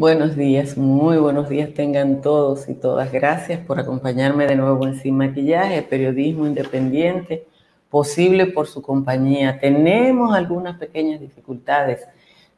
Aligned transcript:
Buenos 0.00 0.34
días, 0.34 0.78
muy 0.78 1.18
buenos 1.18 1.50
días 1.50 1.74
tengan 1.74 2.22
todos 2.22 2.70
y 2.70 2.74
todas. 2.74 3.12
Gracias 3.12 3.60
por 3.60 3.78
acompañarme 3.78 4.46
de 4.46 4.56
nuevo 4.56 4.86
en 4.86 4.98
Sin 4.98 5.18
Maquillaje, 5.18 5.82
periodismo 5.82 6.46
independiente, 6.46 7.46
posible 7.90 8.46
por 8.46 8.66
su 8.66 8.80
compañía. 8.80 9.58
Tenemos 9.60 10.34
algunas 10.34 10.78
pequeñas 10.78 11.20
dificultades 11.20 12.08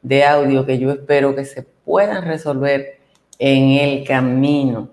de 0.03 0.23
audio 0.25 0.65
que 0.65 0.79
yo 0.79 0.93
espero 0.93 1.35
que 1.35 1.45
se 1.45 1.63
puedan 1.63 2.25
resolver 2.25 3.01
en 3.41 3.71
el 3.71 4.05
camino. 4.07 4.91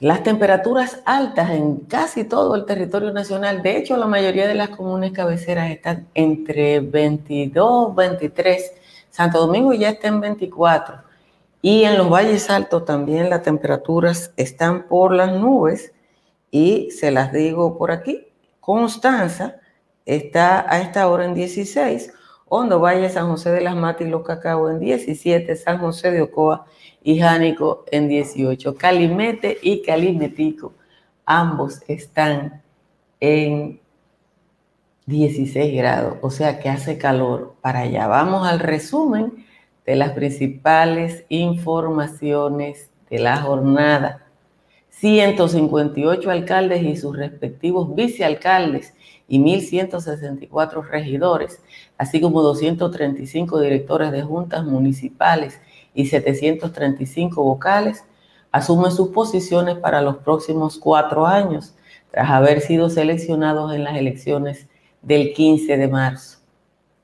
Las 0.00 0.22
temperaturas 0.22 1.00
altas 1.06 1.52
en 1.52 1.76
casi 1.86 2.24
todo 2.24 2.54
el 2.54 2.66
territorio 2.66 3.14
nacional, 3.14 3.62
de 3.62 3.78
hecho 3.78 3.96
la 3.96 4.06
mayoría 4.06 4.46
de 4.46 4.56
las 4.56 4.68
comunes 4.68 5.12
cabeceras 5.12 5.70
están 5.70 6.06
entre 6.12 6.80
22, 6.80 7.94
23, 7.94 8.72
Santo 9.10 9.38
Domingo 9.38 9.72
ya 9.72 9.90
está 9.90 10.08
en 10.08 10.20
24 10.20 11.02
y 11.60 11.84
en 11.84 11.98
los 11.98 12.08
valles 12.08 12.50
altos 12.50 12.84
también 12.84 13.30
las 13.30 13.42
temperaturas 13.42 14.32
están 14.36 14.86
por 14.86 15.12
las 15.12 15.32
nubes 15.32 15.92
y 16.50 16.90
se 16.92 17.10
las 17.10 17.32
digo 17.32 17.76
por 17.76 17.90
aquí, 17.90 18.26
Constanza 18.60 19.56
está 20.06 20.72
a 20.72 20.80
esta 20.80 21.08
hora 21.08 21.24
en 21.24 21.34
16, 21.34 22.12
Hondo 22.46 22.80
Valle, 22.80 23.10
San 23.10 23.28
José 23.28 23.50
de 23.50 23.60
las 23.60 23.76
Matas 23.76 24.06
y 24.06 24.10
Los 24.10 24.22
Cacao 24.24 24.70
en 24.70 24.78
17, 24.78 25.54
San 25.56 25.78
José 25.78 26.10
de 26.10 26.22
Ocoa 26.22 26.64
y 27.02 27.18
Jánico 27.18 27.84
en 27.90 28.08
18. 28.08 28.74
Calimete 28.76 29.58
y 29.60 29.82
Calimetico, 29.82 30.72
ambos 31.26 31.82
están 31.88 32.62
en 33.20 33.80
16 35.08 35.74
grados, 35.74 36.18
o 36.20 36.30
sea 36.30 36.60
que 36.60 36.68
hace 36.68 36.98
calor 36.98 37.54
para 37.62 37.80
allá. 37.80 38.06
Vamos 38.08 38.46
al 38.46 38.60
resumen 38.60 39.46
de 39.86 39.96
las 39.96 40.12
principales 40.12 41.24
informaciones 41.30 42.90
de 43.08 43.18
la 43.18 43.38
jornada. 43.38 44.26
158 44.90 46.30
alcaldes 46.30 46.82
y 46.82 46.94
sus 46.96 47.16
respectivos 47.16 47.94
vicealcaldes 47.94 48.92
y 49.28 49.38
1.164 49.38 50.86
regidores, 50.86 51.62
así 51.96 52.20
como 52.20 52.42
235 52.42 53.60
directores 53.60 54.12
de 54.12 54.22
juntas 54.22 54.66
municipales 54.66 55.58
y 55.94 56.04
735 56.04 57.42
vocales, 57.42 58.04
asumen 58.52 58.92
sus 58.92 59.08
posiciones 59.08 59.78
para 59.78 60.02
los 60.02 60.18
próximos 60.18 60.76
cuatro 60.76 61.26
años, 61.26 61.74
tras 62.10 62.28
haber 62.28 62.60
sido 62.60 62.90
seleccionados 62.90 63.74
en 63.74 63.84
las 63.84 63.96
elecciones 63.96 64.66
del 65.02 65.32
15 65.32 65.76
de 65.76 65.88
marzo. 65.88 66.38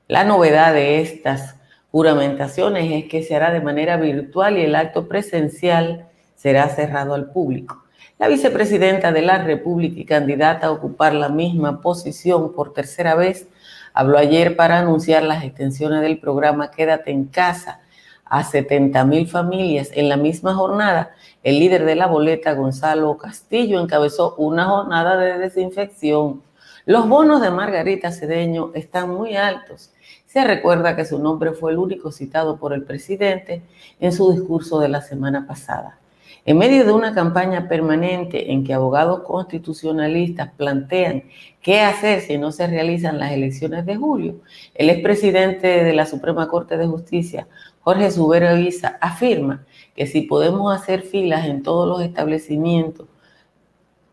La 0.07 0.23
novedad 0.23 0.73
de 0.73 1.01
estas 1.01 1.55
juramentaciones 1.91 2.91
es 2.91 3.09
que 3.09 3.23
se 3.23 3.35
hará 3.35 3.51
de 3.51 3.61
manera 3.61 3.97
virtual 3.97 4.57
y 4.57 4.61
el 4.61 4.75
acto 4.75 5.07
presencial 5.07 6.07
será 6.35 6.69
cerrado 6.69 7.13
al 7.13 7.31
público. 7.31 7.83
La 8.17 8.27
vicepresidenta 8.27 9.11
de 9.11 9.21
la 9.21 9.39
República 9.43 9.99
y 9.99 10.05
candidata 10.05 10.67
a 10.67 10.71
ocupar 10.71 11.13
la 11.13 11.29
misma 11.29 11.81
posición 11.81 12.53
por 12.53 12.73
tercera 12.73 13.15
vez 13.15 13.47
habló 13.93 14.17
ayer 14.17 14.55
para 14.55 14.79
anunciar 14.79 15.23
las 15.23 15.43
extensiones 15.43 16.01
del 16.01 16.19
programa 16.19 16.71
Quédate 16.71 17.11
en 17.11 17.25
casa 17.25 17.81
a 18.25 18.43
70 18.43 19.05
mil 19.05 19.27
familias. 19.27 19.89
En 19.93 20.09
la 20.09 20.17
misma 20.17 20.53
jornada, 20.53 21.11
el 21.43 21.59
líder 21.59 21.85
de 21.85 21.95
la 21.95 22.07
boleta, 22.07 22.53
Gonzalo 22.53 23.17
Castillo, 23.17 23.79
encabezó 23.79 24.35
una 24.35 24.65
jornada 24.65 25.17
de 25.17 25.37
desinfección. 25.37 26.41
Los 26.87 27.09
bonos 27.09 27.41
de 27.41 27.49
Margarita 27.49 28.11
Cedeño 28.11 28.69
están 28.75 29.09
muy 29.09 29.35
altos. 29.35 29.91
Se 30.27 30.43
recuerda 30.43 30.95
que 30.95 31.03
su 31.03 31.17
nombre 31.17 31.53
fue 31.53 31.71
el 31.71 31.79
único 31.79 32.11
citado 32.11 32.57
por 32.57 32.73
el 32.73 32.83
presidente 32.83 33.63
en 33.99 34.11
su 34.11 34.31
discurso 34.31 34.79
de 34.79 34.89
la 34.89 35.01
semana 35.01 35.47
pasada. 35.47 35.97
En 36.45 36.59
medio 36.59 36.85
de 36.85 36.91
una 36.91 37.15
campaña 37.15 37.67
permanente 37.67 38.51
en 38.51 38.63
que 38.63 38.75
abogados 38.75 39.21
constitucionalistas 39.21 40.51
plantean 40.57 41.23
qué 41.59 41.81
hacer 41.81 42.21
si 42.21 42.37
no 42.37 42.51
se 42.51 42.67
realizan 42.67 43.17
las 43.17 43.31
elecciones 43.31 43.87
de 43.87 43.95
julio, 43.95 44.35
el 44.75 44.91
expresidente 44.91 45.83
de 45.83 45.93
la 45.93 46.05
Suprema 46.05 46.47
Corte 46.49 46.77
de 46.77 46.85
Justicia, 46.85 47.47
Jorge 47.81 48.11
Subero 48.11 48.55
Isa, 48.57 48.99
afirma 49.01 49.65
que 49.95 50.05
si 50.05 50.21
podemos 50.21 50.71
hacer 50.71 51.01
filas 51.01 51.47
en 51.47 51.63
todos 51.63 51.87
los 51.87 52.07
establecimientos, 52.07 53.07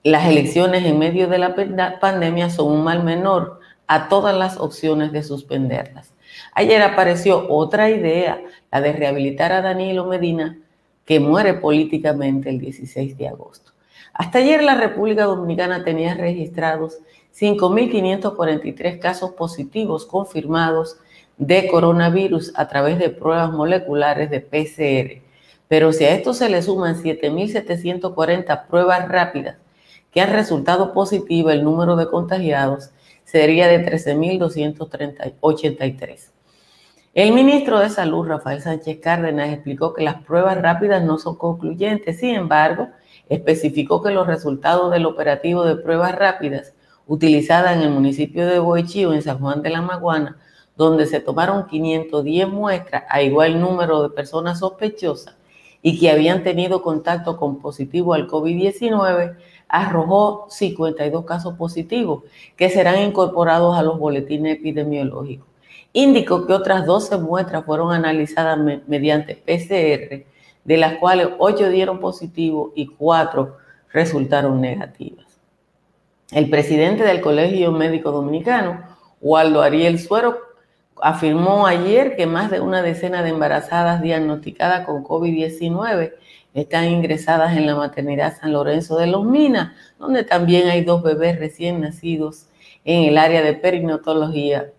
las 0.05 0.27
elecciones 0.27 0.85
en 0.85 0.99
medio 0.99 1.29
de 1.29 1.39
la 1.39 1.55
pandemia 2.01 2.51
son 2.51 2.73
un 2.73 2.85
mal 2.85 3.05
menor 3.05 3.61
a 3.87 4.09
todas 4.09 4.37
las 4.37 4.59
opciones 4.59 5.13
de 5.13 5.23
suspenderlas. 5.23 6.13
Ayer 6.55 6.83
apareció 6.83 7.49
otra 7.49 7.91
idea, 7.91 8.43
la 8.71 8.81
de 8.81 8.93
rehabilitar 8.93 9.53
a 9.53 9.63
Danilo 9.63 10.07
Medina 10.07 10.59
que 11.05 11.21
muere 11.21 11.55
políticamente 11.55 12.49
el 12.51 12.59
16 12.59 13.17
de 13.17 13.29
agosto. 13.29 13.73
Hasta 14.13 14.39
ayer 14.39 14.63
la 14.63 14.75
República 14.75 15.25
Dominicana 15.25 15.85
tenía 15.85 16.15
registrados 16.15 16.99
5.543 17.39 18.99
casos 18.99 19.33
positivos 19.33 20.05
confirmados 20.05 20.97
de 21.39 21.69
coronavirus 21.69 22.53
a 22.57 22.69
través 22.69 22.99
de 22.99 23.09
pruebas 23.09 23.53
moleculares 23.53 24.31
de 24.31 24.41
PCR. 24.41 25.23
Pero 25.69 25.93
si 25.93 26.05
a 26.05 26.15
esto 26.15 26.35
se 26.35 26.49
le 26.49 26.61
suman 26.61 27.03
7.740 27.03 28.67
pruebas 28.67 29.09
rápidas 29.09 29.57
que 30.13 30.21
han 30.21 30.33
resultado 30.33 30.93
positivo, 30.93 31.51
el 31.51 31.65
número 31.65 31.97
de 31.97 32.09
contagiados 32.09 32.91
sería 33.25 33.67
de 33.67 33.85
13.283. 33.85 36.29
El 37.15 37.33
ministro 37.33 37.81
de 37.81 37.91
Salud, 37.91 38.27
Rafael 38.27 38.63
Sánchez 38.63 39.01
Cárdenas, 39.03 39.53
explicó 39.53 39.93
que 39.95 40.03
las 40.03 40.23
pruebas 40.23 40.61
rápidas 40.61 41.03
no 41.03 41.19
son 41.19 41.37
concluyentes. 41.37 42.21
Sin 42.21 42.35
embargo, 42.35 42.89
especificó 43.29 44.03
que 44.03 44.13
los 44.13 44.27
resultados 44.27 44.91
del 44.93 45.07
operativo 45.07 45.65
de 45.65 45.77
pruebas 45.77 46.15
rápidas 46.15 46.75
utilizada 47.07 47.75
en 47.75 47.81
el 47.81 47.91
municipio 47.91 48.47
de 48.47 48.59
Boichío, 48.59 49.13
en 49.13 49.23
San 49.23 49.39
Juan 49.39 49.63
de 49.63 49.71
la 49.71 49.83
Maguana, 49.83 50.39
donde 50.77 51.07
se 51.07 51.21
tomaron 51.21 51.67
510 51.67 52.49
muestras 52.49 53.05
a 53.09 53.23
igual 53.23 53.61
número 53.61 54.03
de 54.03 54.11
personas 54.11 54.59
sospechosas 54.61 55.37
y 55.83 55.99
que 55.99 56.11
habían 56.11 56.45
tenido 56.45 56.81
contacto 56.81 57.37
con 57.37 57.61
positivo 57.61 58.15
al 58.15 58.29
COVID-19, 58.29 59.37
arrojó 59.73 60.47
52 60.51 61.25
casos 61.25 61.55
positivos 61.55 62.23
que 62.57 62.71
serán 62.71 63.01
incorporados 63.03 63.77
a 63.77 63.83
los 63.83 63.99
boletines 63.99 64.59
epidemiológicos 64.59 65.53
indicó 65.93 66.47
que 66.47 66.53
otras 66.53 66.87
12 66.87 67.19
muestras 67.19 67.65
fueron 67.65 67.93
analizadas 67.93 68.59
mediante 68.87 69.37
PCR, 69.37 70.25
de 70.65 70.77
las 70.77 70.95
cuales 70.95 71.29
8 71.39 71.69
dieron 71.71 72.01
positivo 72.01 72.73
y 72.75 72.87
4 72.87 73.57
resultaron 73.93 74.61
negativas. 74.61 75.27
El 76.31 76.49
presidente 76.49 77.05
del 77.05 77.21
Colegio 77.21 77.73
Médico 77.73 78.11
Dominicano, 78.11 78.83
Waldo 79.21 79.61
Ariel 79.61 79.99
Suero, 79.99 80.39
afirmó 81.01 81.67
ayer 81.67 82.17
que 82.17 82.27
más 82.27 82.51
de 82.51 82.61
una 82.61 82.81
decena 82.81 83.23
de 83.23 83.31
embarazadas 83.31 84.01
diagnosticadas 84.01 84.87
con 84.87 85.05
COVID-19 85.05 86.15
están 86.55 86.89
ingresadas 86.89 87.57
en 87.57 87.67
la 87.67 87.75
maternidad 87.75 88.37
San 88.39 88.53
Lorenzo 88.53 88.99
de 88.99 89.07
los 89.07 89.25
Minas, 89.25 89.73
donde 89.99 90.25
también 90.25 90.69
hay 90.69 90.85
dos 90.85 91.03
bebés 91.03 91.39
recién 91.39 91.81
nacidos 91.81 92.47
en 92.85 93.05
el 93.05 93.19
área 93.19 93.43
de 93.43 93.55
perinatología 93.55 94.73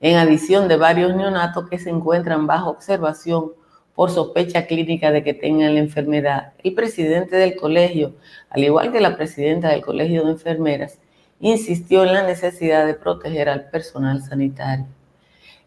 en 0.00 0.16
adición 0.16 0.68
de 0.68 0.76
varios 0.76 1.16
neonatos 1.16 1.68
que 1.68 1.78
se 1.78 1.88
encuentran 1.88 2.46
bajo 2.46 2.70
observación 2.70 3.52
por 3.94 4.10
sospecha 4.10 4.66
clínica 4.66 5.10
de 5.10 5.22
que 5.22 5.32
tengan 5.32 5.74
la 5.74 5.80
enfermedad. 5.80 6.52
El 6.62 6.74
presidente 6.74 7.36
del 7.36 7.56
colegio, 7.56 8.14
al 8.50 8.64
igual 8.64 8.92
que 8.92 9.00
la 9.00 9.16
presidenta 9.16 9.68
del 9.68 9.80
colegio 9.80 10.24
de 10.24 10.32
enfermeras, 10.32 10.98
insistió 11.40 12.04
en 12.04 12.12
la 12.12 12.22
necesidad 12.22 12.86
de 12.86 12.94
proteger 12.94 13.48
al 13.48 13.70
personal 13.70 14.22
sanitario. 14.22 14.86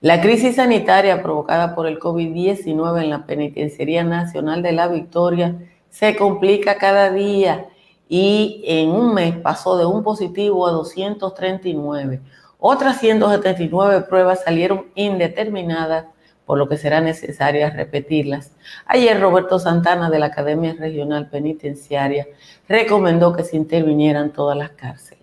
La 0.02 0.22
crisis 0.22 0.56
sanitaria 0.56 1.24
provocada 1.24 1.74
por 1.74 1.88
el 1.88 2.00
COVID-19 2.00 3.04
en 3.04 3.10
la 3.10 3.26
Penitenciaría 3.26 4.04
Nacional 4.04 4.62
de 4.62 4.72
la 4.72 4.88
Victoria 4.88 5.56
se 5.90 6.16
complica 6.16 6.78
cada 6.78 7.12
día 7.12 7.68
y 8.08 8.64
en 8.66 8.90
un 8.90 9.14
mes 9.14 9.36
pasó 9.38 9.78
de 9.78 9.86
un 9.86 10.04
positivo 10.04 10.68
a 10.68 10.72
239 10.72 12.22
otras 12.60 13.00
179 13.00 14.02
pruebas 14.10 14.44
salieron 14.44 14.88
indeterminadas, 14.96 16.06
por 16.46 16.58
lo 16.58 16.68
que 16.68 16.78
será 16.78 17.02
necesario 17.02 17.70
repetirlas. 17.70 18.52
Ayer 18.88 19.20
Roberto 19.20 19.60
Santana 19.60 20.10
de 20.10 20.20
la 20.20 20.28
Academia 20.28 20.74
Regional 20.74 21.30
Penitenciaria 21.30 22.26
recomendó 22.68 23.34
que 23.34 23.44
se 23.44 23.58
intervinieran 23.58 24.32
todas 24.32 24.58
las 24.58 24.72
cárceles. 24.72 25.17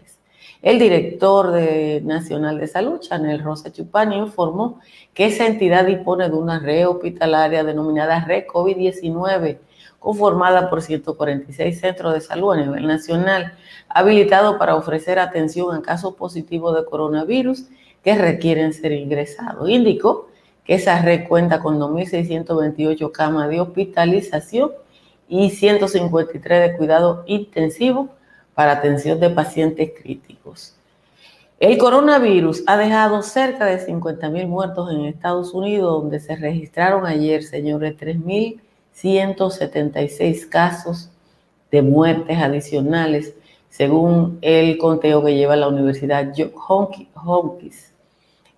El 0.65 0.79
director 0.79 1.53
de 1.53 2.01
Nacional 2.07 2.59
de 2.59 2.67
Salud, 2.67 2.99
Chanel 2.99 3.43
Rosa 3.43 3.71
Chupani, 3.71 4.17
informó 4.17 4.81
que 5.13 5.27
esa 5.27 5.47
entidad 5.47 5.85
dispone 5.85 6.31
de 6.31 6.37
una 6.37 6.59
red 6.59 6.89
hospitalaria 6.89 7.63
denominada 7.65 8.25
Red 8.25 8.47
COVID-19 8.47 9.59
conformada 9.99 10.71
por 10.71 10.81
146 10.81 11.79
centros 11.79 12.15
de 12.15 12.23
salud 12.23 12.55
a 12.55 12.57
nivel 12.63 12.87
nacional, 12.87 13.59
habilitado 13.91 14.57
para 14.57 14.75
ofrecer 14.75 15.19
atención 15.19 15.77
a 15.77 15.83
casos 15.83 16.15
positivos 16.15 16.75
de 16.75 16.87
coronavirus 16.87 17.67
que 18.03 18.15
requieren 18.15 18.73
ser 18.73 18.93
ingresados. 18.93 19.69
Indicó 19.69 20.31
que 20.65 20.77
esa 20.77 20.99
red 21.03 21.29
cuenta 21.29 21.61
con 21.61 21.79
2.628 21.79 23.13
camas 23.13 23.51
de 23.51 23.61
hospitalización 23.61 24.73
y 25.29 25.51
153 25.51 26.71
de 26.71 26.77
cuidado 26.79 27.23
intensivo 27.27 28.09
para 28.55 28.73
atención 28.73 29.21
de 29.21 29.31
pacientes 29.31 29.93
críticos. 30.01 30.75
El 31.61 31.79
coronavirus 31.79 32.65
ha 32.67 32.77
dejado 32.77 33.23
cerca 33.23 33.65
de 33.65 33.87
50.000 33.87 34.47
muertos 34.47 34.91
en 34.91 35.05
Estados 35.07 35.55
Unidos, 35.55 36.03
donde 36.03 36.21
se 36.21 36.37
registraron 36.37 37.07
ayer, 37.07 37.43
señores, 37.43 37.97
3.176 37.97 40.47
casos 40.49 41.09
de 41.71 41.81
muertes 41.83 42.39
adicionales, 42.39 43.35
según 43.71 44.39
el 44.43 44.77
conteo 44.79 45.25
que 45.25 45.35
lleva 45.35 45.57
la 45.57 45.69
Universidad 45.69 46.33
Hopkins. 46.67 47.93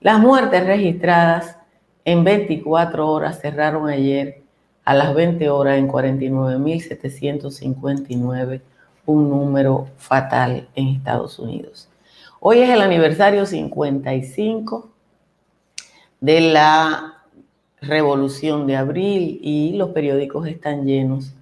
Las 0.00 0.18
muertes 0.18 0.66
registradas 0.66 1.56
en 2.04 2.24
24 2.24 3.08
horas 3.08 3.40
cerraron 3.40 3.88
ayer 3.88 4.42
a 4.84 4.94
las 4.94 5.14
20 5.14 5.48
horas 5.50 5.78
en 5.78 5.88
49.759, 5.88 8.60
un 9.06 9.30
número 9.30 9.88
fatal 9.96 10.68
en 10.74 10.88
Estados 10.88 11.38
Unidos. 11.38 11.88
Hoy 12.40 12.60
es 12.60 12.70
el 12.70 12.80
aniversario 12.80 13.46
55 13.46 14.90
de 16.20 16.40
la 16.40 17.14
Revolución 17.80 18.66
de 18.66 18.76
Abril 18.76 19.38
y 19.42 19.72
los 19.76 19.90
periódicos 19.90 20.46
están 20.46 20.84
llenos 20.84 21.34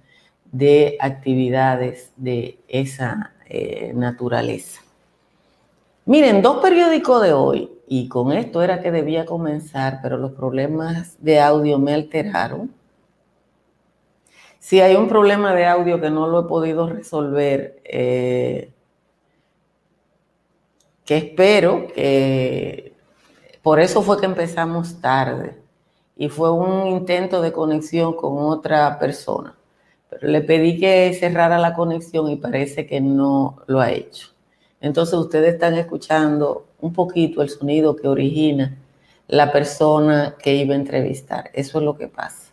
de 0.51 0.97
actividades 0.99 2.11
de 2.15 2.59
esa 2.67 3.33
eh, 3.47 3.91
naturaleza. 3.93 4.81
Miren, 6.05 6.41
dos 6.41 6.57
periódicos 6.61 7.23
de 7.23 7.33
hoy, 7.33 7.71
y 7.87 8.07
con 8.07 8.31
esto 8.31 8.61
era 8.61 8.81
que 8.81 8.91
debía 8.91 9.25
comenzar, 9.25 9.99
pero 10.01 10.17
los 10.17 10.33
problemas 10.33 11.15
de 11.19 11.39
audio 11.39 11.79
me 11.79 11.93
alteraron. 11.93 12.71
Si 14.65 14.81
hay 14.81 14.95
un 14.95 15.07
problema 15.07 15.53
de 15.53 15.67
audio 15.67 16.01
que 16.01 16.09
no 16.09 16.25
lo 16.25 16.39
he 16.39 16.43
podido 16.45 16.89
resolver, 16.89 17.79
eh, 17.83 18.71
que 21.05 21.17
espero 21.17 21.85
que 21.93 22.91
por 23.61 23.79
eso 23.79 24.01
fue 24.01 24.19
que 24.19 24.25
empezamos 24.25 24.99
tarde 24.99 25.55
y 26.17 26.29
fue 26.29 26.51
un 26.51 26.87
intento 26.87 27.43
de 27.43 27.51
conexión 27.51 28.15
con 28.15 28.39
otra 28.39 28.97
persona. 28.97 29.55
Pero 30.09 30.29
le 30.29 30.41
pedí 30.41 30.79
que 30.79 31.13
cerrara 31.13 31.59
la 31.59 31.75
conexión 31.75 32.27
y 32.31 32.35
parece 32.35 32.87
que 32.87 32.99
no 32.99 33.61
lo 33.67 33.81
ha 33.81 33.91
hecho. 33.91 34.29
Entonces 34.81 35.13
ustedes 35.13 35.53
están 35.53 35.75
escuchando 35.75 36.65
un 36.81 36.91
poquito 36.91 37.43
el 37.43 37.49
sonido 37.49 37.95
que 37.95 38.07
origina 38.07 38.75
la 39.27 39.51
persona 39.51 40.37
que 40.39 40.55
iba 40.55 40.73
a 40.73 40.77
entrevistar. 40.77 41.51
Eso 41.53 41.77
es 41.77 41.85
lo 41.85 41.95
que 41.95 42.07
pasa. 42.07 42.51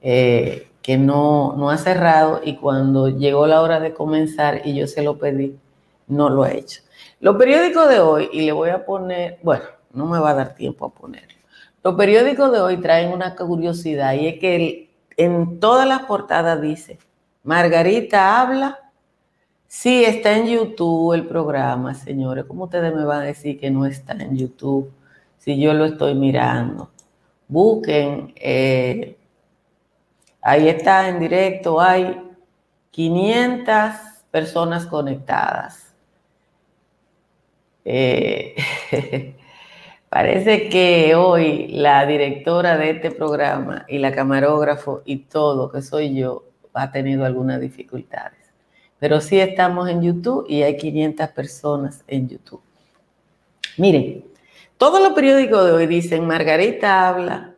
Eh, 0.00 0.69
que 0.82 0.96
no, 0.96 1.54
no 1.56 1.70
ha 1.70 1.76
cerrado 1.76 2.40
y 2.44 2.56
cuando 2.56 3.08
llegó 3.08 3.46
la 3.46 3.60
hora 3.60 3.80
de 3.80 3.92
comenzar 3.92 4.62
y 4.64 4.74
yo 4.74 4.86
se 4.86 5.02
lo 5.02 5.18
pedí, 5.18 5.58
no 6.06 6.30
lo 6.30 6.42
ha 6.42 6.52
hecho. 6.52 6.82
Los 7.20 7.36
periódicos 7.36 7.88
de 7.88 8.00
hoy, 8.00 8.28
y 8.32 8.42
le 8.42 8.52
voy 8.52 8.70
a 8.70 8.84
poner, 8.84 9.38
bueno, 9.42 9.64
no 9.92 10.06
me 10.06 10.18
va 10.18 10.30
a 10.30 10.34
dar 10.34 10.54
tiempo 10.54 10.86
a 10.86 10.90
ponerlo. 10.90 11.34
Los 11.82 11.94
periódicos 11.94 12.52
de 12.52 12.60
hoy 12.60 12.76
traen 12.78 13.12
una 13.12 13.34
curiosidad 13.34 14.14
y 14.14 14.26
es 14.26 14.38
que 14.38 14.90
en 15.16 15.60
todas 15.60 15.86
las 15.86 16.02
portadas 16.02 16.60
dice, 16.60 16.98
Margarita 17.42 18.40
habla, 18.40 18.78
sí 19.66 20.04
está 20.04 20.36
en 20.36 20.46
YouTube 20.46 21.14
el 21.14 21.26
programa, 21.26 21.94
señores. 21.94 22.44
¿Cómo 22.46 22.64
ustedes 22.64 22.94
me 22.94 23.04
van 23.04 23.22
a 23.22 23.24
decir 23.24 23.58
que 23.58 23.70
no 23.70 23.86
está 23.86 24.12
en 24.12 24.36
YouTube 24.36 24.90
si 25.38 25.58
yo 25.60 25.72
lo 25.72 25.86
estoy 25.86 26.14
mirando? 26.14 26.90
Busquen, 27.48 28.32
eh, 28.36 29.16
ahí 30.42 30.68
está 30.68 31.08
en 31.08 31.20
directo, 31.20 31.80
hay 31.80 32.20
500 32.90 33.94
personas 34.30 34.86
conectadas. 34.86 35.94
Eh, 37.84 38.54
parece 40.08 40.68
que 40.68 41.14
hoy 41.14 41.68
la 41.68 42.04
directora 42.06 42.76
de 42.76 42.90
este 42.90 43.10
programa 43.10 43.84
y 43.88 43.98
la 43.98 44.12
camarógrafo 44.14 45.02
y 45.04 45.16
todo, 45.18 45.70
que 45.70 45.82
soy 45.82 46.14
yo, 46.14 46.44
ha 46.74 46.90
tenido 46.92 47.24
algunas 47.24 47.60
dificultades. 47.60 48.38
Pero 48.98 49.20
sí 49.20 49.40
estamos 49.40 49.88
en 49.88 50.02
YouTube 50.02 50.46
y 50.48 50.62
hay 50.62 50.76
500 50.76 51.28
personas 51.28 52.04
en 52.06 52.28
YouTube. 52.28 52.62
Miren, 53.78 54.24
todos 54.76 55.02
los 55.02 55.12
periódicos 55.14 55.64
de 55.64 55.72
hoy 55.72 55.86
dicen 55.86 56.26
Margarita 56.26 57.08
habla, 57.08 57.54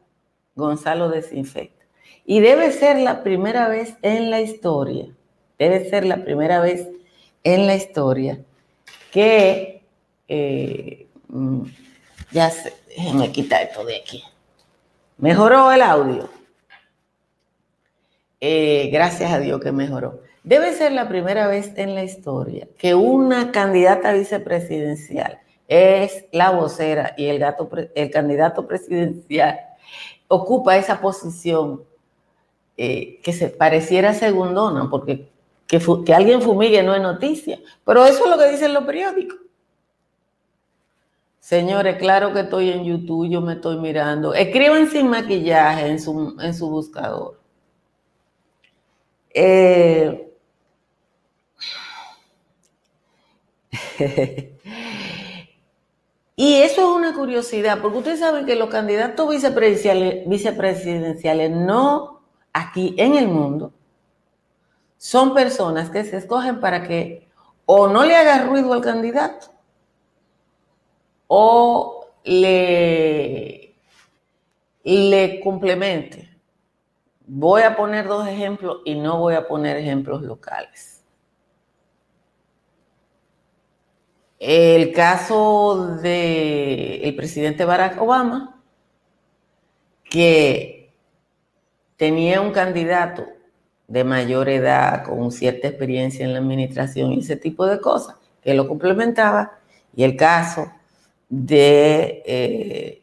Gonzalo 0.54 1.08
desinfecta. 1.08 1.81
Y 2.24 2.40
debe 2.40 2.70
ser 2.72 2.98
la 2.98 3.22
primera 3.22 3.68
vez 3.68 3.94
en 4.02 4.30
la 4.30 4.40
historia, 4.40 5.06
debe 5.58 5.88
ser 5.90 6.04
la 6.04 6.24
primera 6.24 6.60
vez 6.60 6.88
en 7.44 7.66
la 7.66 7.74
historia 7.74 8.38
que 9.10 9.82
eh, 10.28 11.06
mm, 11.28 11.62
ya 12.30 12.50
sé, 12.50 12.72
déjenme 12.88 13.30
quitar 13.32 13.62
esto 13.62 13.84
de 13.84 13.96
aquí. 13.96 14.22
Mejoró 15.18 15.70
el 15.72 15.82
audio. 15.82 16.28
Eh, 18.40 18.88
gracias 18.92 19.30
a 19.30 19.38
Dios 19.38 19.60
que 19.60 19.70
mejoró. 19.70 20.20
Debe 20.42 20.72
ser 20.72 20.92
la 20.92 21.08
primera 21.08 21.46
vez 21.46 21.72
en 21.76 21.94
la 21.94 22.02
historia 22.02 22.66
que 22.78 22.94
una 22.94 23.52
candidata 23.52 24.12
vicepresidencial 24.12 25.38
es 25.68 26.24
la 26.32 26.50
vocera 26.50 27.14
y 27.16 27.26
el, 27.26 27.38
gato, 27.38 27.70
el 27.94 28.10
candidato 28.10 28.66
presidencial 28.66 29.60
ocupa 30.26 30.76
esa 30.76 31.00
posición 31.00 31.84
eh, 32.76 33.20
que 33.22 33.32
se 33.32 33.48
pareciera 33.48 34.14
segundona, 34.14 34.88
porque 34.90 35.28
que, 35.66 35.80
que 36.04 36.14
alguien 36.14 36.42
fumigue 36.42 36.82
no 36.82 36.94
es 36.94 37.02
noticia, 37.02 37.58
pero 37.84 38.04
eso 38.04 38.24
es 38.24 38.30
lo 38.30 38.38
que 38.38 38.50
dicen 38.50 38.74
los 38.74 38.84
periódicos. 38.84 39.38
Señores, 41.40 41.96
claro 41.98 42.32
que 42.32 42.40
estoy 42.40 42.70
en 42.70 42.84
YouTube, 42.84 43.28
yo 43.28 43.40
me 43.40 43.54
estoy 43.54 43.76
mirando. 43.76 44.32
Escriban 44.32 44.88
sin 44.88 45.08
maquillaje 45.08 45.88
en 45.88 46.00
su, 46.00 46.36
en 46.40 46.54
su 46.54 46.70
buscador. 46.70 47.38
Eh, 49.34 50.32
y 56.36 56.54
eso 56.62 56.80
es 56.80 56.86
una 56.96 57.14
curiosidad, 57.14 57.80
porque 57.82 57.98
ustedes 57.98 58.20
saben 58.20 58.46
que 58.46 58.56
los 58.56 58.68
candidatos 58.68 59.28
vicepresidenciales, 59.28 60.28
vicepresidenciales 60.28 61.50
no 61.50 62.21
aquí 62.52 62.94
en 62.98 63.14
el 63.14 63.28
mundo 63.28 63.72
son 64.96 65.34
personas 65.34 65.90
que 65.90 66.04
se 66.04 66.18
escogen 66.18 66.60
para 66.60 66.86
que 66.86 67.28
o 67.66 67.88
no 67.88 68.04
le 68.04 68.16
haga 68.16 68.44
ruido 68.44 68.72
al 68.72 68.80
candidato 68.80 69.48
o 71.26 72.06
le, 72.24 73.74
le 74.84 75.40
complemente. 75.40 76.28
Voy 77.26 77.62
a 77.62 77.76
poner 77.76 78.06
dos 78.06 78.28
ejemplos 78.28 78.78
y 78.84 78.94
no 78.94 79.18
voy 79.18 79.34
a 79.34 79.48
poner 79.48 79.76
ejemplos 79.76 80.22
locales. 80.22 81.02
El 84.38 84.92
caso 84.92 85.98
del 86.02 87.14
presidente 87.14 87.64
Barack 87.64 88.00
Obama, 88.02 88.60
que 90.04 90.81
tenía 92.02 92.40
un 92.40 92.50
candidato 92.50 93.28
de 93.86 94.02
mayor 94.02 94.48
edad, 94.48 95.04
con 95.04 95.30
cierta 95.30 95.68
experiencia 95.68 96.24
en 96.24 96.32
la 96.32 96.40
administración 96.40 97.12
y 97.12 97.20
ese 97.20 97.36
tipo 97.36 97.64
de 97.64 97.80
cosas, 97.80 98.16
que 98.42 98.54
lo 98.54 98.66
complementaba, 98.66 99.52
y 99.94 100.02
el 100.02 100.16
caso 100.16 100.72
de, 101.28 102.24
eh, 102.26 103.02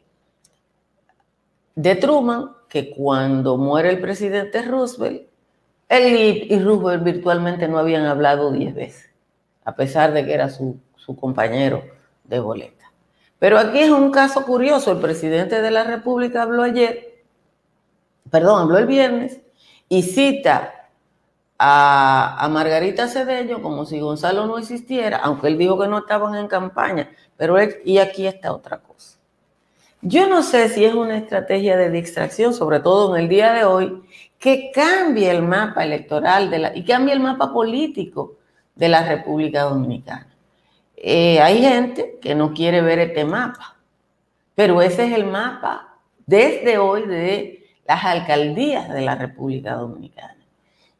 de 1.76 1.94
Truman, 1.94 2.50
que 2.68 2.90
cuando 2.90 3.56
muere 3.56 3.88
el 3.88 4.02
presidente 4.02 4.60
Roosevelt, 4.60 5.22
él 5.88 6.46
y, 6.50 6.58
Roosevelt 6.58 7.02
virtualmente 7.02 7.68
no 7.68 7.78
habían 7.78 8.04
hablado 8.04 8.52
diez 8.52 8.74
veces, 8.74 9.08
a 9.64 9.74
pesar 9.76 10.12
de 10.12 10.26
que 10.26 10.34
era 10.34 10.50
su, 10.50 10.78
su 10.96 11.16
compañero 11.16 11.84
de 12.24 12.38
boleta. 12.38 12.92
Pero 13.38 13.58
aquí 13.58 13.78
es 13.78 13.90
un 13.90 14.10
caso 14.10 14.44
curioso, 14.44 14.92
el 14.92 14.98
presidente 14.98 15.62
de 15.62 15.70
la 15.70 15.84
República 15.84 16.42
habló 16.42 16.64
ayer, 16.64 17.09
perdón, 18.30 18.62
habló 18.62 18.78
el 18.78 18.86
viernes, 18.86 19.40
y 19.88 20.02
cita 20.02 20.88
a, 21.58 22.48
Margarita 22.50 23.08
Cedeño 23.08 23.60
como 23.60 23.84
si 23.84 24.00
Gonzalo 24.00 24.46
no 24.46 24.56
existiera, 24.58 25.18
aunque 25.18 25.48
él 25.48 25.58
dijo 25.58 25.78
que 25.78 25.88
no 25.88 25.98
estaban 25.98 26.34
en 26.34 26.48
campaña, 26.48 27.10
pero 27.36 27.56
y 27.84 27.98
aquí 27.98 28.26
está 28.26 28.52
otra 28.52 28.78
cosa. 28.78 29.18
Yo 30.02 30.26
no 30.28 30.42
sé 30.42 30.70
si 30.70 30.84
es 30.84 30.94
una 30.94 31.18
estrategia 31.18 31.76
de 31.76 31.90
distracción, 31.90 32.54
sobre 32.54 32.80
todo 32.80 33.14
en 33.14 33.22
el 33.22 33.28
día 33.28 33.52
de 33.52 33.64
hoy, 33.64 34.02
que 34.38 34.70
cambie 34.74 35.30
el 35.30 35.42
mapa 35.42 35.84
electoral 35.84 36.50
de 36.50 36.58
la, 36.58 36.76
y 36.76 36.84
cambie 36.84 37.12
el 37.12 37.20
mapa 37.20 37.52
político 37.52 38.36
de 38.74 38.88
la 38.88 39.06
República 39.06 39.64
Dominicana. 39.64 40.34
Eh, 40.96 41.40
hay 41.40 41.60
gente 41.60 42.18
que 42.22 42.34
no 42.34 42.54
quiere 42.54 42.80
ver 42.80 42.98
este 43.00 43.26
mapa, 43.26 43.76
pero 44.54 44.80
ese 44.80 45.06
es 45.06 45.12
el 45.12 45.26
mapa 45.26 45.98
desde 46.26 46.78
hoy 46.78 47.06
de 47.06 47.59
las 47.90 48.04
alcaldías 48.04 48.88
de 48.88 49.00
la 49.00 49.16
República 49.16 49.74
Dominicana. 49.74 50.36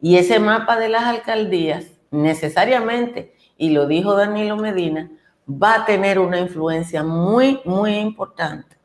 Y 0.00 0.16
ese 0.16 0.40
mapa 0.40 0.76
de 0.76 0.88
las 0.88 1.04
alcaldías 1.04 1.84
necesariamente, 2.10 3.32
y 3.56 3.70
lo 3.70 3.86
dijo 3.86 4.16
Danilo 4.16 4.56
Medina, 4.56 5.08
va 5.48 5.76
a 5.76 5.84
tener 5.84 6.18
una 6.18 6.40
influencia 6.40 7.04
muy, 7.04 7.60
muy 7.64 7.94
importante 7.94 8.76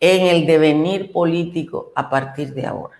en 0.00 0.26
el 0.26 0.46
devenir 0.46 1.12
político 1.12 1.92
a 1.94 2.08
partir 2.08 2.54
de 2.54 2.64
ahora. 2.64 2.96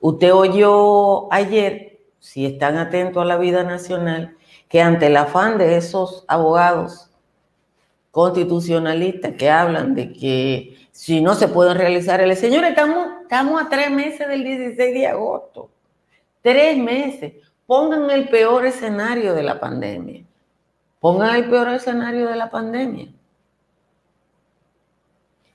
Usted 0.00 0.34
oyó 0.34 1.32
ayer, 1.32 2.00
si 2.18 2.46
están 2.46 2.76
atentos 2.76 3.22
a 3.22 3.26
la 3.26 3.36
vida 3.36 3.62
nacional, 3.62 4.36
que 4.68 4.82
ante 4.82 5.06
el 5.06 5.16
afán 5.16 5.56
de 5.56 5.76
esos 5.76 6.24
abogados 6.26 7.10
constitucionalistas 8.10 9.34
que 9.34 9.48
hablan 9.50 9.94
de 9.94 10.12
que 10.12 10.88
si 10.90 11.20
no 11.20 11.34
se 11.34 11.46
pueden 11.46 11.76
realizar 11.76 12.20
el 12.20 12.34
señores, 12.34 12.70
estamos, 12.70 13.15
estamos 13.26 13.60
a 13.60 13.68
tres 13.68 13.90
meses 13.90 14.28
del 14.28 14.44
16 14.44 14.94
de 14.94 15.06
agosto. 15.06 15.68
Tres 16.42 16.78
meses. 16.78 17.34
Pongan 17.66 18.08
el 18.10 18.28
peor 18.28 18.64
escenario 18.64 19.34
de 19.34 19.42
la 19.42 19.58
pandemia. 19.58 20.24
Pongan 21.00 21.34
el 21.34 21.50
peor 21.50 21.70
escenario 21.70 22.28
de 22.28 22.36
la 22.36 22.48
pandemia. 22.48 23.08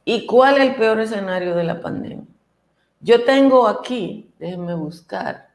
¿Y 0.03 0.25
cuál 0.25 0.57
es 0.57 0.63
el 0.63 0.75
peor 0.75 0.99
escenario 0.99 1.55
de 1.55 1.63
la 1.63 1.79
pandemia? 1.79 2.25
Yo 2.99 3.23
tengo 3.23 3.67
aquí, 3.67 4.29
déjenme 4.37 4.75
buscar, 4.75 5.49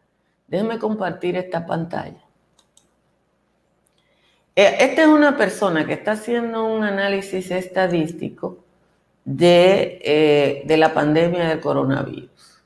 déjenme 0.47 0.79
compartir 0.79 1.37
esta 1.37 1.67
pantalla. 1.67 2.25
Eh, 4.55 4.77
esta 4.81 5.03
es 5.03 5.09
una 5.09 5.37
persona 5.37 5.87
que 5.87 5.93
está 5.93 6.13
haciendo 6.13 6.65
un 6.65 6.83
análisis 6.83 7.51
estadístico 7.51 8.66
de, 9.27 9.99
eh, 10.05 10.63
de 10.65 10.77
la 10.77 10.95
pandemia 10.95 11.49
del 11.49 11.61
coronavirus. 11.61 12.63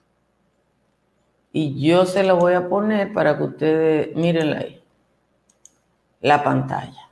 Y 1.53 1.81
yo 1.85 2.05
se 2.07 2.23
la 2.23 2.35
voy 2.35 2.53
a 2.53 2.69
poner 2.69 3.13
para 3.13 3.37
que 3.37 3.43
ustedes 3.43 4.15
miren 4.15 4.53
ahí, 4.53 4.81
la 6.21 6.45
pantalla. 6.45 7.09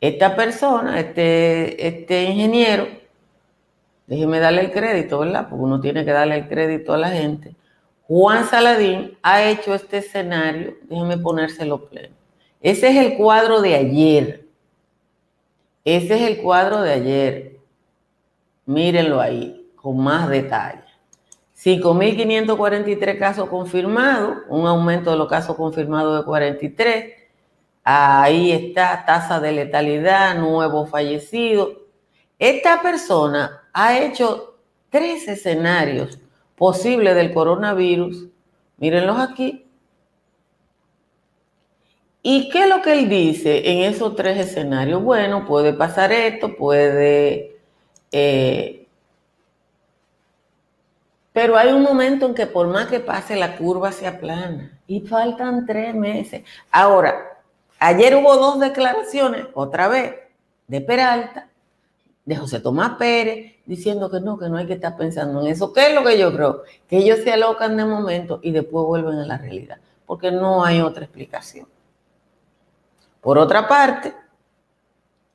Esta 0.00 0.34
persona, 0.36 0.98
este, 0.98 1.86
este 1.86 2.22
ingeniero, 2.22 2.86
déjeme 4.06 4.38
darle 4.38 4.62
el 4.62 4.72
crédito, 4.72 5.18
¿verdad? 5.18 5.48
Porque 5.50 5.64
uno 5.64 5.80
tiene 5.80 6.04
que 6.04 6.12
darle 6.12 6.36
el 6.36 6.48
crédito 6.48 6.94
a 6.94 6.98
la 6.98 7.10
gente. 7.10 7.54
Juan 8.06 8.46
Saladín 8.48 9.18
ha 9.22 9.42
hecho 9.44 9.74
este 9.74 9.98
escenario, 9.98 10.76
déjeme 10.84 11.18
ponérselo 11.18 11.84
pleno. 11.86 12.14
Ese 12.60 12.90
es 12.90 12.96
el 12.96 13.16
cuadro 13.16 13.60
de 13.60 13.74
ayer. 13.74 14.44
Ese 15.84 16.14
es 16.14 16.30
el 16.30 16.42
cuadro 16.42 16.80
de 16.80 16.92
ayer. 16.92 17.51
Mírenlo 18.66 19.20
ahí, 19.20 19.70
con 19.76 19.98
más 19.98 20.28
detalle. 20.28 20.84
5.543 21.62 23.18
casos 23.18 23.48
confirmados, 23.48 24.38
un 24.48 24.66
aumento 24.66 25.12
de 25.12 25.16
los 25.16 25.28
casos 25.28 25.56
confirmados 25.56 26.18
de 26.18 26.24
43. 26.24 27.14
Ahí 27.84 28.50
está 28.52 29.04
tasa 29.06 29.40
de 29.40 29.52
letalidad, 29.52 30.36
nuevo 30.36 30.86
fallecido. 30.86 31.82
Esta 32.38 32.82
persona 32.82 33.62
ha 33.72 33.98
hecho 33.98 34.56
tres 34.90 35.28
escenarios 35.28 36.18
posibles 36.56 37.14
del 37.14 37.32
coronavirus. 37.32 38.28
Mírenlos 38.78 39.18
aquí. 39.18 39.64
¿Y 42.24 42.48
qué 42.50 42.62
es 42.64 42.68
lo 42.68 42.82
que 42.82 42.92
él 42.92 43.08
dice 43.08 43.70
en 43.70 43.92
esos 43.92 44.14
tres 44.14 44.38
escenarios? 44.38 45.02
Bueno, 45.02 45.46
puede 45.46 45.72
pasar 45.72 46.12
esto, 46.12 46.56
puede 46.56 47.51
eh, 48.12 48.86
pero 51.32 51.56
hay 51.56 51.72
un 51.72 51.82
momento 51.82 52.26
en 52.26 52.34
que 52.34 52.46
por 52.46 52.68
más 52.68 52.86
que 52.88 53.00
pase 53.00 53.36
la 53.36 53.56
curva 53.56 53.90
se 53.90 54.06
aplana 54.06 54.78
y 54.86 55.00
faltan 55.00 55.64
tres 55.66 55.94
meses. 55.94 56.42
Ahora, 56.70 57.40
ayer 57.78 58.14
hubo 58.16 58.36
dos 58.36 58.60
declaraciones, 58.60 59.46
otra 59.54 59.88
vez, 59.88 60.14
de 60.68 60.80
Peralta, 60.82 61.48
de 62.24 62.36
José 62.36 62.60
Tomás 62.60 62.92
Pérez, 62.98 63.56
diciendo 63.64 64.10
que 64.10 64.20
no, 64.20 64.38
que 64.38 64.48
no 64.48 64.58
hay 64.58 64.66
que 64.66 64.74
estar 64.74 64.96
pensando 64.96 65.40
en 65.40 65.48
eso. 65.48 65.72
¿Qué 65.72 65.88
es 65.88 65.94
lo 65.94 66.04
que 66.04 66.18
yo 66.18 66.32
creo? 66.32 66.62
Que 66.86 66.98
ellos 66.98 67.20
se 67.20 67.32
alocan 67.32 67.76
de 67.76 67.84
momento 67.84 68.38
y 68.42 68.52
después 68.52 68.86
vuelven 68.86 69.18
a 69.18 69.26
la 69.26 69.38
realidad, 69.38 69.78
porque 70.06 70.30
no 70.30 70.64
hay 70.64 70.80
otra 70.82 71.04
explicación. 71.04 71.66
Por 73.20 73.38
otra 73.38 73.66
parte, 73.66 74.14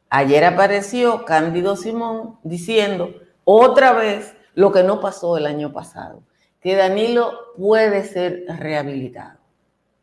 ayer 0.10 0.44
apareció 0.46 1.26
Cándido 1.26 1.76
Simón 1.76 2.40
diciendo 2.44 3.14
otra 3.44 3.94
vez 3.94 4.36
lo 4.56 4.72
que 4.72 4.84
no 4.84 5.00
pasó 5.00 5.38
el 5.38 5.46
año 5.46 5.72
pasado, 5.72 6.24
que 6.62 6.76
Danilo 6.76 7.54
puede 7.58 8.04
ser 8.04 8.46
rehabilitado. 8.48 9.40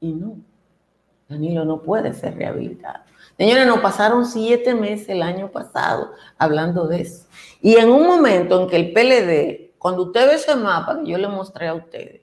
Y 0.00 0.12
no, 0.12 0.36
Danilo 1.28 1.64
no 1.64 1.82
puede 1.82 2.12
ser 2.12 2.36
rehabilitado. 2.36 3.04
Señores, 3.36 3.66
nos 3.66 3.80
pasaron 3.80 4.26
siete 4.26 4.74
meses 4.74 5.08
el 5.08 5.22
año 5.22 5.50
pasado 5.50 6.12
hablando 6.38 6.86
de 6.86 7.00
eso. 7.00 7.26
Y 7.60 7.76
en 7.76 7.90
un 7.90 8.06
momento 8.06 8.60
en 8.60 8.68
que 8.68 8.76
el 8.76 8.92
PLD, 8.92 9.74
cuando 9.78 10.04
usted 10.04 10.28
ve 10.28 10.34
ese 10.34 10.54
mapa 10.54 11.00
que 11.00 11.10
yo 11.10 11.18
le 11.18 11.26
mostré 11.26 11.66
a 11.66 11.74
ustedes, 11.74 12.22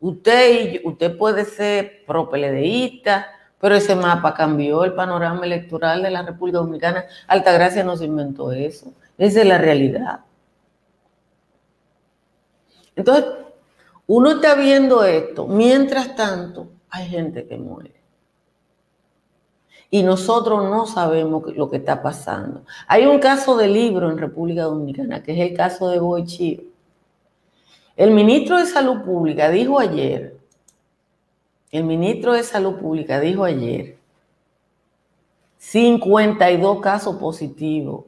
usted, 0.00 0.82
usted 0.84 1.16
puede 1.16 1.44
ser 1.46 2.04
pro-PLDista, 2.06 3.26
pero 3.62 3.76
ese 3.76 3.94
mapa 3.94 4.34
cambió 4.34 4.82
el 4.82 4.92
panorama 4.92 5.46
electoral 5.46 6.02
de 6.02 6.10
la 6.10 6.22
República 6.22 6.58
Dominicana. 6.58 7.04
Altagracia 7.28 7.84
nos 7.84 8.02
inventó 8.02 8.50
eso. 8.50 8.92
Esa 9.16 9.40
es 9.42 9.46
la 9.46 9.56
realidad. 9.56 10.18
Entonces, 12.96 13.24
uno 14.08 14.32
está 14.32 14.56
viendo 14.56 15.04
esto, 15.04 15.46
mientras 15.46 16.16
tanto, 16.16 16.72
hay 16.90 17.06
gente 17.06 17.46
que 17.46 17.56
muere. 17.56 17.94
Y 19.90 20.02
nosotros 20.02 20.64
no 20.64 20.84
sabemos 20.86 21.44
lo 21.54 21.70
que 21.70 21.76
está 21.76 22.02
pasando. 22.02 22.64
Hay 22.88 23.06
un 23.06 23.20
caso 23.20 23.56
de 23.56 23.68
libro 23.68 24.10
en 24.10 24.18
República 24.18 24.64
Dominicana, 24.64 25.22
que 25.22 25.34
es 25.34 25.50
el 25.50 25.56
caso 25.56 25.88
de 25.88 26.00
Boichío. 26.00 26.62
El 27.94 28.10
ministro 28.10 28.56
de 28.56 28.66
Salud 28.66 29.02
Pública 29.02 29.50
dijo 29.50 29.78
ayer, 29.78 30.41
el 31.72 31.84
ministro 31.84 32.34
de 32.34 32.42
Salud 32.42 32.76
Pública 32.76 33.18
dijo 33.18 33.44
ayer, 33.44 33.96
52 35.56 36.80
casos 36.80 37.16
positivos 37.16 38.04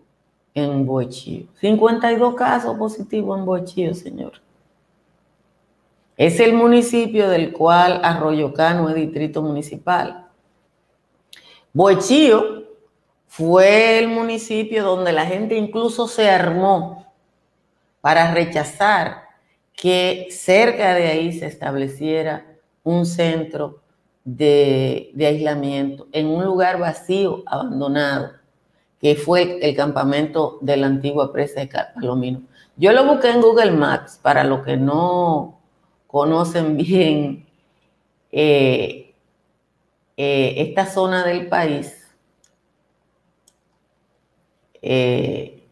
en 0.52 0.84
Boichío. 0.84 1.46
52 1.60 2.34
casos 2.34 2.76
positivos 2.76 3.38
en 3.38 3.46
Boichío, 3.46 3.94
señor. 3.94 4.32
Es 6.16 6.40
el 6.40 6.52
municipio 6.52 7.28
del 7.28 7.52
cual 7.52 8.00
Arroyo 8.04 8.52
Cano 8.52 8.88
es 8.90 8.94
distrito 8.94 9.40
municipal. 9.40 10.28
Boechío 11.72 12.64
fue 13.26 13.98
el 13.98 14.08
municipio 14.08 14.84
donde 14.84 15.12
la 15.12 15.24
gente 15.24 15.56
incluso 15.56 16.06
se 16.06 16.28
armó 16.28 17.06
para 18.00 18.32
rechazar 18.34 19.22
que 19.72 20.28
cerca 20.30 20.94
de 20.94 21.06
ahí 21.08 21.32
se 21.32 21.46
estableciera 21.46 22.53
un 22.84 23.04
centro 23.06 23.80
de, 24.24 25.12
aislamiento 25.18 26.06
en 26.12 26.26
un 26.26 26.44
lugar 26.44 26.78
vacío, 26.78 27.42
abandonado, 27.46 28.32
que 29.00 29.16
fue 29.16 29.58
el, 29.60 29.74
campamento 29.74 30.58
de 30.60 30.76
la 30.76 30.86
antigua 30.86 31.32
presa 31.32 31.60
de 31.60 31.70
Palomino. 31.94 32.42
Yo 32.76 32.92
lo 32.92 33.04
busqué 33.04 33.30
en 33.30 33.40
Google 33.40 33.72
Maps 33.72 34.18
para 34.22 34.44
lo 34.44 34.62
que 34.62 34.76
no 34.76 35.60
conocen 36.06 36.76
bien 36.76 37.46
eh, 38.32 39.14
eh, 40.16 40.54
esta 40.58 40.86
zona 40.86 41.24
del 41.26 41.48
país. 41.48 42.00
Eh, 44.80 45.66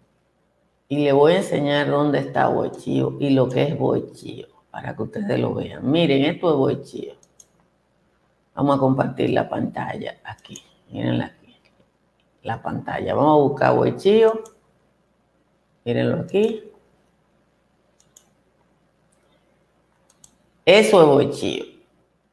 y 0.88 1.04
le 1.04 1.12
voy 1.12 1.32
a 1.32 1.36
enseñar 1.38 1.90
dónde 1.90 2.18
está 2.18 2.48
Boichío 2.48 3.16
y 3.18 3.30
lo 3.30 3.48
que 3.48 3.62
es 3.62 3.78
Boichío, 3.78 4.46
para 4.72 4.96
que 4.96 5.02
ustedes 5.02 5.38
lo 5.38 5.54
vean. 5.54 5.88
Miren, 5.88 6.24
esto 6.24 6.50
es 6.50 6.56
Boichío. 6.56 7.14
Vamos 8.56 8.76
a 8.76 8.80
compartir 8.80 9.30
la 9.30 9.48
pantalla 9.48 10.16
aquí. 10.24 10.60
Miren 10.90 11.22
aquí. 11.22 11.56
La 12.42 12.60
pantalla. 12.60 13.14
Vamos 13.14 13.38
a 13.38 13.42
buscar 13.48 13.76
Boichío. 13.76 14.42
Mírenlo 15.84 16.22
aquí. 16.22 16.64
Eso 20.64 21.02
es 21.02 21.08
bochío. 21.08 21.64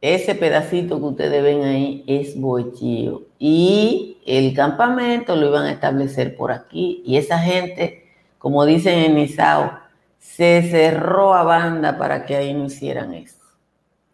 Ese 0.01 0.35
pedacito 0.35 0.99
que 0.99 1.05
ustedes 1.05 1.43
ven 1.43 1.63
ahí 1.63 2.03
es 2.07 2.39
bochío. 2.39 3.23
Y 3.39 4.17
el 4.25 4.53
campamento 4.53 5.35
lo 5.35 5.47
iban 5.47 5.65
a 5.65 5.71
establecer 5.71 6.37
por 6.37 6.51
aquí. 6.51 7.01
Y 7.05 7.17
esa 7.17 7.39
gente, 7.39 8.07
como 8.37 8.65
dicen 8.65 8.99
en 8.99 9.17
Isao, 9.17 9.71
se 10.19 10.61
cerró 10.69 11.33
a 11.33 11.43
banda 11.43 11.97
para 11.97 12.25
que 12.25 12.35
ahí 12.35 12.53
no 12.53 12.65
hicieran 12.65 13.13
eso. 13.13 13.39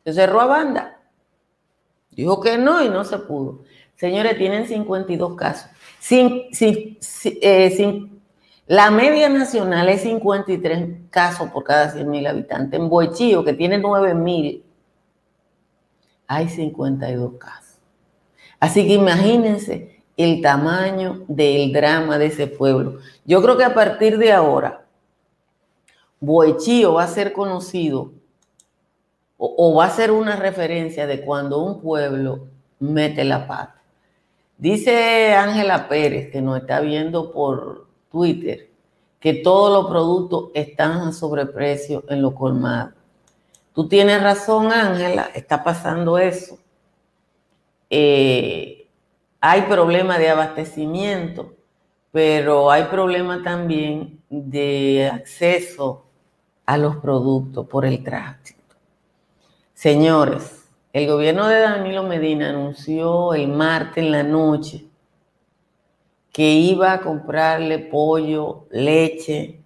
Se 0.04 0.14
cerró 0.14 0.40
a 0.42 0.46
banda. 0.46 1.00
Dijo 2.12 2.40
que 2.40 2.58
no 2.58 2.82
y 2.84 2.90
no 2.90 3.04
se 3.04 3.18
pudo. 3.18 3.64
Señores, 3.96 4.38
tienen 4.38 4.68
52 4.68 5.36
casos. 5.36 5.70
Sin, 6.00 6.54
sin, 6.54 6.98
eh, 7.42 7.72
sin 7.72 8.22
La 8.68 8.92
media 8.92 9.30
nacional 9.30 9.90
es 9.90 10.02
53 10.02 11.10
casos 11.10 11.50
por 11.50 11.64
cada 11.64 11.94
100.000 11.94 12.28
habitantes. 12.28 12.80
En 12.80 12.90
Boichío, 12.90 13.44
que 13.44 13.54
tiene 13.54 13.82
9.000, 13.82 14.64
hay 16.28 16.50
52 16.50 17.34
casos. 17.38 17.80
Así 18.60 18.88
que 18.88 18.94
imagínense 18.94 20.04
el 20.18 20.42
tamaño 20.42 21.24
del 21.28 21.74
drama 21.74 22.18
de 22.18 22.28
ese 22.28 22.48
pueblo. 22.48 23.00
Yo 23.26 23.42
creo 23.42 23.58
que 23.58 23.66
a 23.66 23.74
partir 23.74 24.18
de 24.18 24.32
ahora, 24.32 24.85
Boichío 26.26 26.94
va 26.96 27.04
a 27.04 27.08
ser 27.08 27.34
conocido 27.34 28.12
o, 29.38 29.76
va 29.76 29.86
a 29.86 29.90
ser 29.90 30.12
una 30.12 30.36
referencia 30.36 31.06
de 31.06 31.22
cuando 31.22 31.60
un 31.60 31.82
pueblo 31.82 32.48
mete 32.80 33.24
la 33.24 33.48
pata. 33.48 33.82
Dice 34.58 35.34
Ángela 35.34 35.90
Pérez, 35.90 36.32
que 36.32 36.42
nos 36.42 36.58
está 36.62 36.80
viendo 36.80 37.32
por 37.32 37.88
Twitter, 38.10 38.70
que 39.20 39.34
todos 39.34 39.72
los 39.72 39.92
productos 39.92 40.52
están 40.54 40.94
a 40.94 41.12
sobreprecio 41.12 42.06
en 42.08 42.22
lo 42.22 42.34
colmado. 42.34 42.94
Tú 43.74 43.90
tienes 43.90 44.24
razón, 44.24 44.72
Ángela, 44.72 45.30
está 45.36 45.64
pasando 45.64 46.18
eso. 46.18 46.58
Eh, 47.90 48.88
hay 49.42 49.62
problemas 49.64 50.18
de 50.20 50.30
abastecimiento, 50.30 51.54
pero 52.12 52.72
hay 52.72 52.86
problemas 52.86 53.44
también 53.44 54.22
de 54.30 55.12
acceso 55.14 56.05
a 56.66 56.78
los 56.78 56.98
productos 56.98 57.68
por 57.68 57.86
el 57.86 58.04
tránsito. 58.04 58.76
Señores, 59.74 60.70
el 60.94 61.08
gobierno 61.08 61.48
de 61.48 61.60
Danilo 61.60 62.04
Medina 62.04 62.50
anunció 62.50 63.34
el 63.34 63.50
martes 63.50 64.04
en 64.04 64.12
la 64.12 64.24
noche 64.24 64.86
que 66.32 66.54
iba 66.54 66.94
a 66.94 67.02
comprarle 67.02 67.80
pollo, 67.80 68.66
leche 68.72 69.60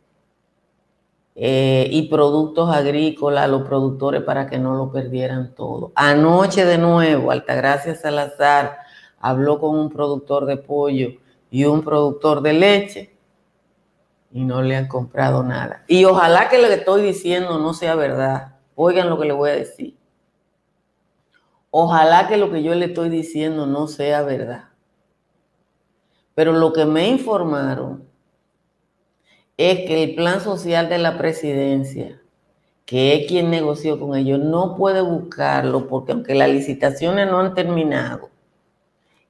eh, 1.35 1.87
y 1.91 2.09
productos 2.09 2.69
agrícolas 2.69 3.45
a 3.45 3.47
los 3.47 3.61
productores 3.63 4.23
para 4.23 4.47
que 4.47 4.59
no 4.59 4.75
lo 4.75 4.91
perdieran 4.91 5.55
todo. 5.55 5.91
Anoche 5.95 6.65
de 6.65 6.77
nuevo, 6.77 7.31
Altagracia 7.31 7.95
Salazar 7.95 8.79
habló 9.19 9.59
con 9.59 9.77
un 9.77 9.89
productor 9.89 10.45
de 10.45 10.57
pollo 10.57 11.11
y 11.49 11.65
un 11.65 11.81
productor 11.83 12.41
de 12.41 12.53
leche 12.53 13.18
y 14.31 14.43
no 14.43 14.61
le 14.61 14.75
han 14.75 14.87
comprado 14.87 15.43
nada. 15.43 15.83
Y 15.87 16.05
ojalá 16.05 16.49
que 16.49 16.61
lo 16.61 16.67
que 16.67 16.75
estoy 16.75 17.01
diciendo 17.01 17.59
no 17.59 17.73
sea 17.73 17.95
verdad. 17.95 18.55
Oigan 18.75 19.09
lo 19.09 19.19
que 19.19 19.25
le 19.25 19.33
voy 19.33 19.49
a 19.49 19.55
decir. 19.55 19.97
Ojalá 21.71 22.27
que 22.27 22.37
lo 22.37 22.51
que 22.51 22.63
yo 22.63 22.73
le 22.75 22.85
estoy 22.85 23.09
diciendo 23.09 23.65
no 23.65 23.87
sea 23.87 24.23
verdad. 24.23 24.65
Pero 26.35 26.53
lo 26.53 26.73
que 26.73 26.85
me 26.85 27.07
informaron 27.07 28.03
es 29.57 29.79
que 29.79 30.03
el 30.03 30.15
plan 30.15 30.39
social 30.39 30.87
de 30.89 30.97
la 30.99 31.17
presidencia, 31.17 32.21
que 32.85 33.15
es 33.15 33.27
quien 33.27 33.49
negoció 33.49 33.99
con 33.99 34.15
ellos, 34.15 34.39
no 34.39 34.75
puede 34.75 35.01
buscarlo 35.01 35.87
porque 35.87 36.13
aunque 36.13 36.33
las 36.33 36.49
licitaciones 36.49 37.29
no 37.29 37.39
han 37.39 37.53
terminado, 37.53 38.29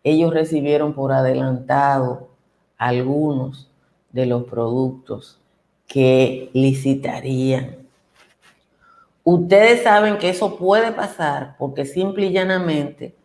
ellos 0.04 0.34
recibieron 0.34 0.94
por 0.94 1.12
adelantado 1.12 2.30
algunos 2.78 3.69
de 4.12 4.26
los 4.26 4.44
productos 4.46 5.40
que 5.88 6.50
licitarían. 6.54 7.78
Ustedes 9.24 9.84
saben 9.84 10.18
que 10.18 10.30
eso 10.30 10.58
puede 10.58 10.92
pasar 10.92 11.56
porque 11.58 11.86
simple 11.86 12.28
y 12.28 12.32
llanamente 12.32 13.16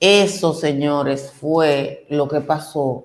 eso, 0.00 0.52
señores, 0.52 1.32
fue 1.32 2.06
lo 2.08 2.26
que 2.26 2.40
pasó 2.40 3.04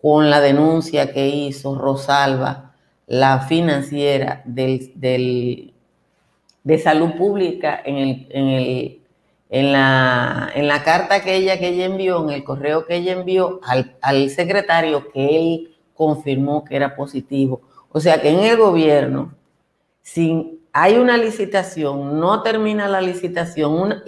con 0.00 0.30
la 0.30 0.40
denuncia 0.40 1.12
que 1.12 1.28
hizo 1.28 1.74
Rosalba, 1.74 2.74
la 3.06 3.40
financiera 3.40 4.40
del, 4.46 5.74
de 6.62 6.78
salud 6.78 7.10
pública 7.18 7.78
en, 7.84 7.96
el, 7.96 8.26
en, 8.30 8.48
el, 8.48 9.02
en, 9.50 9.72
la, 9.72 10.50
en, 10.54 10.66
la, 10.66 10.82
carta 10.82 11.22
que 11.22 11.36
ella, 11.36 11.58
que 11.58 11.68
ella 11.68 11.84
envió, 11.84 12.24
en 12.24 12.30
el 12.30 12.42
correo 12.42 12.86
que 12.86 12.96
ella 12.96 13.12
envió 13.12 13.60
al, 13.62 13.94
al 14.00 14.30
secretario 14.30 15.12
que 15.12 15.36
él 15.36 15.73
confirmó 15.94 16.64
que 16.64 16.76
era 16.76 16.94
positivo. 16.94 17.62
O 17.90 18.00
sea 18.00 18.20
que 18.20 18.30
en 18.30 18.40
el 18.40 18.56
gobierno, 18.56 19.32
sin 20.02 20.64
hay 20.76 20.96
una 20.96 21.16
licitación, 21.16 22.18
no 22.18 22.42
termina 22.42 22.88
la 22.88 23.00
licitación, 23.00 24.02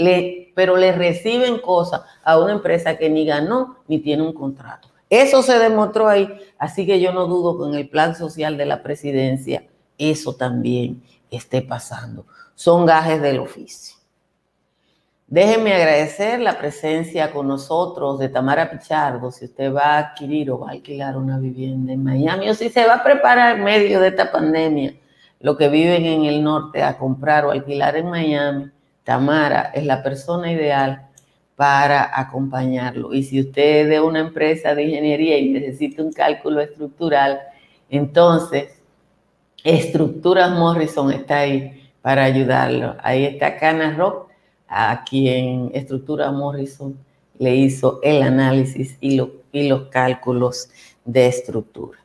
pero 0.57 0.77
le 0.77 0.90
reciben 0.90 1.61
cosas 1.61 2.03
a 2.25 2.40
una 2.40 2.53
empresa 2.53 2.99
que 2.99 3.09
ni 3.09 3.25
ganó 3.25 3.77
ni 3.87 4.01
tiene 4.01 4.25
un 4.25 4.33
contrato. 4.33 4.88
Eso 5.09 5.44
se 5.44 5.61
demostró 5.61 6.09
ahí, 6.09 6.29
así 6.59 6.85
que 6.85 7.01
yo 7.01 7.12
no 7.12 7.29
dudo 7.29 7.57
que 7.57 7.68
en 7.68 7.81
el 7.81 7.88
plan 7.88 8.16
social 8.16 8.57
de 8.57 8.66
la 8.66 8.83
presidencia 8.83 9.64
eso 9.96 10.35
también 10.35 11.05
esté 11.31 11.62
pasando. 11.62 12.27
Son 12.57 12.85
gajes 12.85 13.22
del 13.22 13.38
oficio. 13.38 13.95
Déjenme 15.28 15.74
agradecer 15.74 16.38
la 16.38 16.56
presencia 16.56 17.32
con 17.32 17.48
nosotros 17.48 18.18
de 18.20 18.28
Tamara 18.28 18.70
Pichardo, 18.70 19.32
si 19.32 19.46
usted 19.46 19.74
va 19.74 19.94
a 19.94 19.98
adquirir 19.98 20.52
o 20.52 20.60
va 20.60 20.68
a 20.68 20.72
alquilar 20.72 21.16
una 21.16 21.36
vivienda 21.38 21.92
en 21.92 22.04
Miami 22.04 22.48
o 22.48 22.54
si 22.54 22.68
se 22.68 22.86
va 22.86 22.94
a 22.94 23.02
preparar 23.02 23.56
en 23.56 23.64
medio 23.64 24.00
de 24.00 24.08
esta 24.08 24.30
pandemia 24.30 24.94
los 25.40 25.56
que 25.56 25.68
viven 25.68 26.04
en 26.04 26.24
el 26.26 26.44
norte 26.44 26.82
a 26.82 26.96
comprar 26.96 27.44
o 27.44 27.50
alquilar 27.50 27.96
en 27.96 28.08
Miami, 28.08 28.70
Tamara 29.02 29.72
es 29.74 29.84
la 29.84 30.02
persona 30.02 30.52
ideal 30.52 31.08
para 31.56 32.18
acompañarlo. 32.18 33.12
Y 33.12 33.24
si 33.24 33.40
usted 33.40 33.82
es 33.82 33.88
de 33.88 34.00
una 34.00 34.20
empresa 34.20 34.74
de 34.74 34.84
ingeniería 34.84 35.38
y 35.38 35.50
necesita 35.50 36.02
un 36.02 36.12
cálculo 36.12 36.60
estructural, 36.60 37.40
entonces 37.90 38.80
Estructuras 39.64 40.52
Morrison 40.52 41.12
está 41.12 41.38
ahí 41.38 41.90
para 42.00 42.22
ayudarlo. 42.22 42.94
Ahí 43.02 43.24
está 43.24 43.56
Cana 43.56 43.94
Rock, 43.96 44.25
a 44.68 45.05
quien 45.05 45.70
Estructuras 45.74 46.33
Morrison 46.33 46.96
le 47.38 47.55
hizo 47.55 48.00
el 48.02 48.22
análisis 48.22 48.96
y, 49.00 49.16
los 49.16 49.83
cálculos 49.90 50.68
de 51.05 51.26
estructura. 51.26 51.98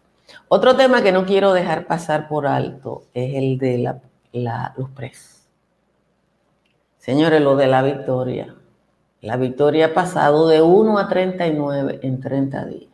Otro 0.47 0.75
tema 0.75 1.01
que 1.01 1.11
no 1.11 1.25
quiero 1.25 1.51
dejar 1.53 1.85
pasar 1.85 2.27
por 2.29 2.47
alto 2.47 3.03
es 3.13 3.35
el 3.35 3.57
de 3.57 3.93
los 4.75 4.89
precios. 4.91 5.47
Señores, 6.97 7.41
lo 7.41 7.55
de 7.55 7.67
la 7.67 7.81
victoria. 7.81 8.55
La 9.21 9.35
victoria 9.35 9.87
ha 9.87 9.93
pasado 9.93 10.47
de 10.47 10.61
1 10.61 10.97
a 10.97 11.07
39 11.07 11.99
en 12.03 12.21
30 12.21 12.65
días. 12.65 12.91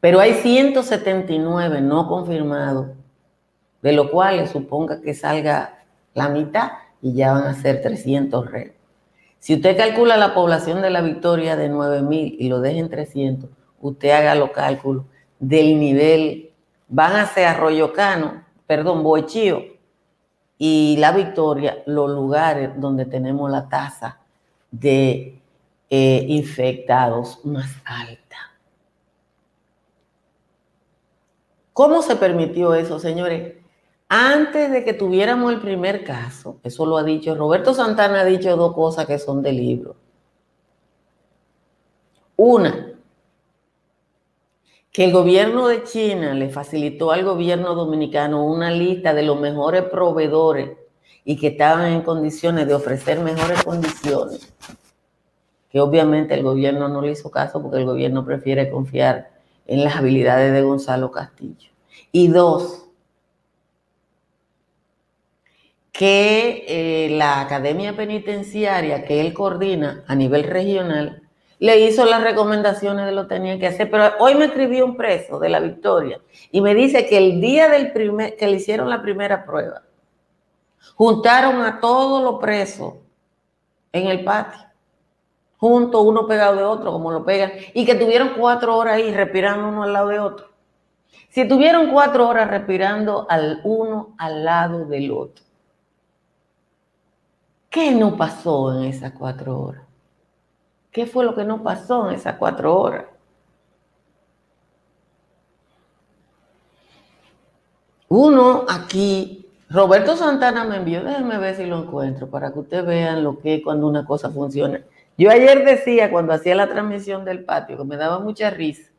Pero 0.00 0.20
hay 0.20 0.34
179 0.34 1.80
no 1.80 2.08
confirmados, 2.08 2.88
de 3.82 3.92
lo 3.92 4.10
cual 4.10 4.46
suponga 4.48 5.00
que 5.00 5.14
salga 5.14 5.78
la 6.14 6.28
mitad 6.28 6.72
y 7.02 7.12
ya 7.14 7.32
van 7.32 7.44
a 7.44 7.54
ser 7.54 7.82
300 7.82 8.50
reos. 8.50 8.74
Si 9.40 9.54
usted 9.54 9.76
calcula 9.76 10.16
la 10.16 10.34
población 10.34 10.80
de 10.80 10.90
la 10.90 11.02
victoria 11.02 11.56
de 11.56 11.68
9.000 11.68 12.36
y 12.38 12.48
lo 12.48 12.60
deja 12.60 12.78
en 12.78 12.88
300, 12.88 13.50
usted 13.80 14.10
haga 14.10 14.36
los 14.36 14.52
cálculos 14.52 15.04
del 15.40 15.80
nivel, 15.80 16.52
van 16.88 17.16
a 17.16 17.26
ser 17.26 17.46
Arroyo 17.48 17.92
Cano, 17.92 18.44
perdón, 18.68 19.02
Boichío 19.02 19.64
y 20.58 20.96
La 21.00 21.10
Victoria, 21.10 21.82
los 21.86 22.08
lugares 22.08 22.70
donde 22.76 23.04
tenemos 23.04 23.50
la 23.50 23.68
tasa 23.68 24.20
de 24.70 25.40
eh, 25.90 26.24
infectados 26.28 27.44
más 27.44 27.68
alta. 27.84 28.36
¿Cómo 31.72 32.00
se 32.02 32.14
permitió 32.14 32.74
eso, 32.74 33.00
señores? 33.00 33.61
Antes 34.14 34.70
de 34.70 34.84
que 34.84 34.92
tuviéramos 34.92 35.50
el 35.50 35.58
primer 35.58 36.04
caso, 36.04 36.60
eso 36.64 36.84
lo 36.84 36.98
ha 36.98 37.02
dicho 37.02 37.34
Roberto 37.34 37.72
Santana, 37.72 38.20
ha 38.20 38.24
dicho 38.26 38.54
dos 38.58 38.74
cosas 38.74 39.06
que 39.06 39.18
son 39.18 39.40
de 39.40 39.52
libro. 39.52 39.96
Una, 42.36 42.92
que 44.92 45.06
el 45.06 45.12
gobierno 45.12 45.66
de 45.66 45.84
China 45.84 46.34
le 46.34 46.50
facilitó 46.50 47.10
al 47.10 47.24
gobierno 47.24 47.74
dominicano 47.74 48.44
una 48.44 48.70
lista 48.70 49.14
de 49.14 49.22
los 49.22 49.40
mejores 49.40 49.84
proveedores 49.84 50.76
y 51.24 51.38
que 51.38 51.46
estaban 51.46 51.90
en 51.90 52.02
condiciones 52.02 52.68
de 52.68 52.74
ofrecer 52.74 53.18
mejores 53.18 53.64
condiciones, 53.64 54.52
que 55.70 55.80
obviamente 55.80 56.34
el 56.34 56.42
gobierno 56.42 56.86
no 56.86 57.00
le 57.00 57.12
hizo 57.12 57.30
caso 57.30 57.62
porque 57.62 57.78
el 57.78 57.86
gobierno 57.86 58.26
prefiere 58.26 58.70
confiar 58.70 59.30
en 59.66 59.82
las 59.82 59.96
habilidades 59.96 60.52
de 60.52 60.60
Gonzalo 60.60 61.10
Castillo. 61.10 61.70
Y 62.12 62.28
dos, 62.28 62.81
que 65.92 66.64
eh, 66.66 67.10
la 67.10 67.42
Academia 67.42 67.94
Penitenciaria 67.94 69.04
que 69.04 69.20
él 69.20 69.34
coordina 69.34 70.02
a 70.08 70.14
nivel 70.14 70.44
regional 70.44 71.22
le 71.58 71.78
hizo 71.80 72.04
las 72.06 72.22
recomendaciones 72.22 73.06
de 73.06 73.12
lo 73.12 73.28
que 73.28 73.36
tenía 73.36 73.58
que 73.58 73.68
hacer. 73.68 73.88
Pero 73.88 74.14
hoy 74.18 74.34
me 74.34 74.46
escribió 74.46 74.84
un 74.84 74.96
preso 74.96 75.38
de 75.38 75.50
la 75.50 75.60
Victoria 75.60 76.20
y 76.50 76.60
me 76.60 76.74
dice 76.74 77.06
que 77.06 77.18
el 77.18 77.40
día 77.40 77.68
del 77.68 77.92
primer, 77.92 78.36
que 78.36 78.48
le 78.48 78.56
hicieron 78.56 78.90
la 78.90 79.00
primera 79.02 79.44
prueba, 79.44 79.82
juntaron 80.96 81.60
a 81.60 81.78
todos 81.78 82.22
los 82.22 82.40
presos 82.40 82.94
en 83.92 84.08
el 84.08 84.24
patio, 84.24 84.60
juntos, 85.58 86.02
uno 86.04 86.26
pegado 86.26 86.56
de 86.56 86.64
otro, 86.64 86.90
como 86.90 87.12
lo 87.12 87.24
pegan, 87.24 87.52
y 87.74 87.84
que 87.84 87.94
tuvieron 87.94 88.30
cuatro 88.36 88.76
horas 88.76 88.94
ahí 88.94 89.12
respirando 89.12 89.68
uno 89.68 89.84
al 89.84 89.92
lado 89.92 90.08
de 90.08 90.18
otro. 90.18 90.48
Si 91.28 91.42
estuvieron 91.42 91.90
cuatro 91.92 92.28
horas 92.28 92.48
respirando 92.48 93.26
al 93.30 93.60
uno 93.62 94.14
al 94.18 94.44
lado 94.44 94.86
del 94.86 95.12
otro, 95.12 95.44
¿qué 97.72 97.90
no 97.90 98.16
pasó 98.16 98.78
en 98.78 98.84
esas 98.84 99.12
cuatro 99.12 99.58
horas? 99.58 99.82
¿Qué 100.92 101.06
fue 101.06 101.24
lo 101.24 101.34
que 101.34 101.42
no 101.42 101.62
pasó 101.62 102.08
en 102.08 102.16
esas 102.16 102.36
cuatro 102.36 102.78
horas? 102.78 103.06
Uno 108.08 108.66
aquí, 108.68 109.46
Roberto 109.70 110.16
Santana 110.18 110.64
me 110.64 110.76
envió, 110.76 111.02
déjenme 111.02 111.38
ver 111.38 111.56
si 111.56 111.64
lo 111.64 111.82
encuentro 111.82 112.28
para 112.28 112.52
que 112.52 112.58
ustedes 112.58 112.84
vean 112.84 113.24
lo 113.24 113.38
que 113.38 113.54
es 113.54 113.64
cuando 113.64 113.86
una 113.86 114.04
cosa 114.04 114.30
funciona. 114.30 114.82
Yo 115.16 115.30
ayer 115.30 115.64
decía, 115.64 116.10
cuando 116.10 116.34
hacía 116.34 116.54
la 116.54 116.68
transmisión 116.68 117.24
del 117.24 117.42
patio, 117.42 117.78
que 117.78 117.84
me 117.84 117.96
daba 117.96 118.18
mucha 118.18 118.50
risa, 118.50 118.90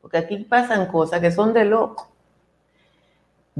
porque 0.00 0.18
aquí 0.18 0.36
pasan 0.44 0.86
cosas 0.86 1.20
que 1.20 1.32
son 1.32 1.52
de 1.52 1.64
loco. 1.64 2.11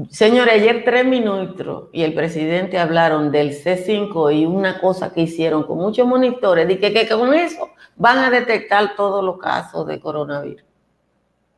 Señores, 0.09 0.55
ayer 0.55 0.83
tres 0.83 1.05
minutos 1.05 1.89
y 1.91 2.01
el 2.01 2.15
presidente 2.15 2.79
hablaron 2.79 3.31
del 3.31 3.51
C5 3.51 4.35
y 4.35 4.45
una 4.45 4.79
cosa 4.79 5.13
que 5.13 5.21
hicieron 5.21 5.63
con 5.63 5.77
muchos 5.77 6.07
monitores, 6.07 6.67
de 6.67 6.79
que, 6.79 6.91
que 6.91 7.07
con 7.07 7.31
eso 7.33 7.69
van 7.95 8.17
a 8.17 8.31
detectar 8.31 8.95
todos 8.95 9.23
los 9.23 9.37
casos 9.37 9.85
de 9.85 9.99
coronavirus. 9.99 10.63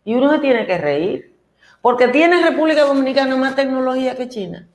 Y 0.03 0.15
uno 0.15 0.31
se 0.31 0.39
tiene 0.39 0.67
que 0.67 0.77
reír. 0.77 1.35
Porque 1.81 2.07
tiene 2.07 2.41
República 2.41 2.81
Dominicana 2.81 3.37
más 3.37 3.55
tecnología 3.55 4.15
que 4.15 4.27
China. 4.27 4.67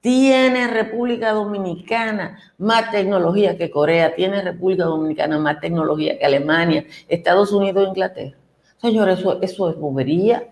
Tiene 0.00 0.66
República 0.66 1.30
Dominicana 1.30 2.38
más 2.58 2.90
tecnología 2.90 3.56
que 3.56 3.70
Corea. 3.70 4.14
Tiene 4.14 4.42
República 4.42 4.84
Dominicana 4.84 5.38
más 5.38 5.60
tecnología 5.60 6.18
que 6.18 6.26
Alemania, 6.26 6.84
Estados 7.08 7.52
Unidos 7.52 7.84
e 7.84 7.88
Inglaterra. 7.88 8.36
Señores, 8.78 9.20
eso, 9.20 9.40
eso 9.40 9.70
es 9.70 9.76
bobería. 9.76 10.48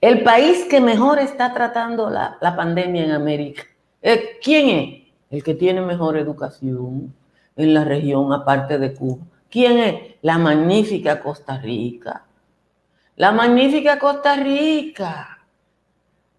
El 0.00 0.22
país 0.22 0.64
que 0.64 0.80
mejor 0.80 1.18
está 1.18 1.54
tratando 1.54 2.10
la, 2.10 2.38
pandemia 2.40 3.04
en 3.04 3.12
América. 3.12 3.62
Eh, 4.02 4.38
¿Quién 4.42 4.68
es? 4.68 5.12
El 5.30 5.42
que 5.42 5.54
tiene 5.54 5.80
mejor 5.80 6.16
educación 6.16 7.14
en 7.56 7.74
la 7.74 7.84
región, 7.84 8.32
aparte 8.32 8.78
de 8.78 8.94
Cuba. 8.94 9.24
¿Quién 9.50 9.78
es? 9.78 10.14
La 10.22 10.38
magnífica 10.38 11.20
Costa 11.20 11.58
Rica. 11.58 12.24
La 13.16 13.32
magnífica 13.32 13.98
Costa 13.98 14.36
Rica. 14.36 15.38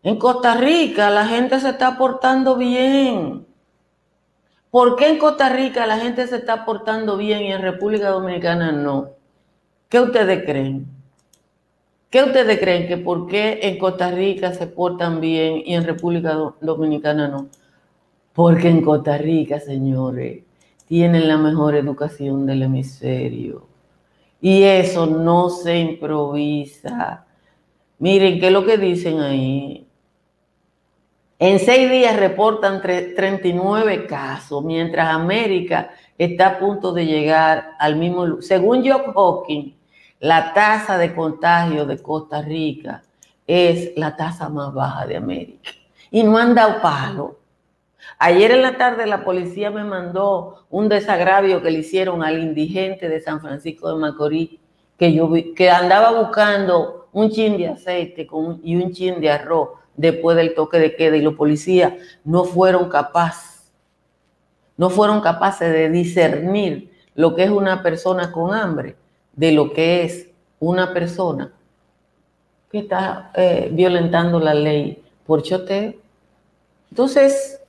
En 0.03 0.17
Costa 0.17 0.55
Rica 0.55 1.09
la 1.09 1.25
gente 1.25 1.59
se 1.59 1.69
está 1.69 1.97
portando 1.97 2.55
bien. 2.55 3.47
¿Por 4.69 4.95
qué 4.95 5.09
en 5.09 5.17
Costa 5.17 5.49
Rica 5.49 5.87
la 5.87 5.97
gente 5.97 6.27
se 6.27 6.37
está 6.37 6.63
portando 6.63 7.17
bien 7.17 7.41
y 7.41 7.51
en 7.51 7.61
República 7.61 8.09
Dominicana 8.09 8.71
no? 8.71 9.09
¿Qué 9.89 9.99
ustedes 9.99 10.45
creen? 10.45 10.96
¿Qué 12.09 12.23
ustedes 12.23 12.59
creen 12.59 12.87
que 12.87 12.97
por 12.97 13.27
qué 13.27 13.59
en 13.63 13.77
Costa 13.77 14.11
Rica 14.11 14.53
se 14.53 14.67
portan 14.67 15.19
bien 15.19 15.61
y 15.65 15.73
en 15.73 15.83
República 15.83 16.37
Dominicana 16.61 17.27
no? 17.27 17.49
Porque 18.33 18.69
en 18.69 18.81
Costa 18.81 19.17
Rica, 19.17 19.59
señores, 19.59 20.43
tienen 20.87 21.27
la 21.27 21.37
mejor 21.37 21.75
educación 21.75 22.45
del 22.45 22.63
hemisferio. 22.63 23.67
Y 24.39 24.63
eso 24.63 25.05
no 25.05 25.49
se 25.49 25.77
improvisa. 25.79 27.25
Miren, 27.99 28.39
¿qué 28.39 28.47
es 28.47 28.53
lo 28.53 28.65
que 28.65 28.77
dicen 28.77 29.19
ahí? 29.19 29.85
En 31.39 31.59
seis 31.59 31.91
días 31.91 32.17
reportan 32.17 32.81
39 32.81 34.07
casos, 34.07 34.63
mientras 34.63 35.09
América 35.09 35.91
está 36.17 36.47
a 36.47 36.59
punto 36.59 36.93
de 36.93 37.05
llegar 37.05 37.71
al 37.79 37.97
mismo... 37.97 38.41
Según 38.41 38.87
Jock 38.87 39.13
Hawking, 39.13 39.75
la 40.19 40.53
tasa 40.53 40.97
de 40.97 41.13
contagio 41.13 41.85
de 41.85 42.01
Costa 42.01 42.41
Rica 42.41 43.03
es 43.45 43.93
la 43.95 44.15
tasa 44.15 44.49
más 44.49 44.73
baja 44.73 45.05
de 45.05 45.17
América. 45.17 45.69
Y 46.09 46.23
no 46.23 46.37
han 46.37 46.55
dado 46.55 46.81
palo. 46.81 47.37
Ayer 48.19 48.51
en 48.51 48.61
la 48.61 48.77
tarde 48.77 49.05
la 49.05 49.23
policía 49.23 49.69
me 49.69 49.83
mandó 49.83 50.65
un 50.69 50.89
desagravio 50.89 51.61
que 51.61 51.71
le 51.71 51.79
hicieron 51.79 52.23
al 52.23 52.39
indigente 52.39 53.09
de 53.09 53.21
San 53.21 53.41
Francisco 53.41 53.89
de 53.89 53.99
Macorís, 53.99 54.51
que 54.97 55.13
yo 55.13 55.29
que 55.55 55.69
andaba 55.69 56.19
buscando 56.19 57.09
un 57.11 57.29
chin 57.29 57.57
de 57.57 57.69
aceite 57.69 58.27
y 58.63 58.75
un 58.75 58.91
chin 58.91 59.21
de 59.21 59.29
arroz 59.29 59.69
después 59.95 60.35
del 60.35 60.55
toque 60.55 60.79
de 60.79 60.95
queda 60.95 61.17
y 61.17 61.21
los 61.21 61.35
policías 61.35 61.93
no 62.23 62.43
fueron 62.43 62.89
capaces, 62.89 63.71
no 64.77 64.89
fueron 64.89 65.21
capaces 65.21 65.71
de 65.71 65.89
discernir 65.89 66.91
lo 67.13 67.35
que 67.35 67.43
es 67.43 67.49
una 67.49 67.83
persona 67.83 68.31
con 68.31 68.53
hambre 68.53 68.95
de 69.37 69.53
lo 69.53 69.71
que 69.71 70.03
es 70.03 70.27
una 70.59 70.93
persona 70.93 71.53
que 72.69 72.79
está 72.79 73.31
eh, 73.35 73.69
violentando 73.71 74.39
la 74.39 74.53
ley 74.53 75.01
por 75.25 75.41
choteo. 75.43 75.93
Entonces, 76.89 77.61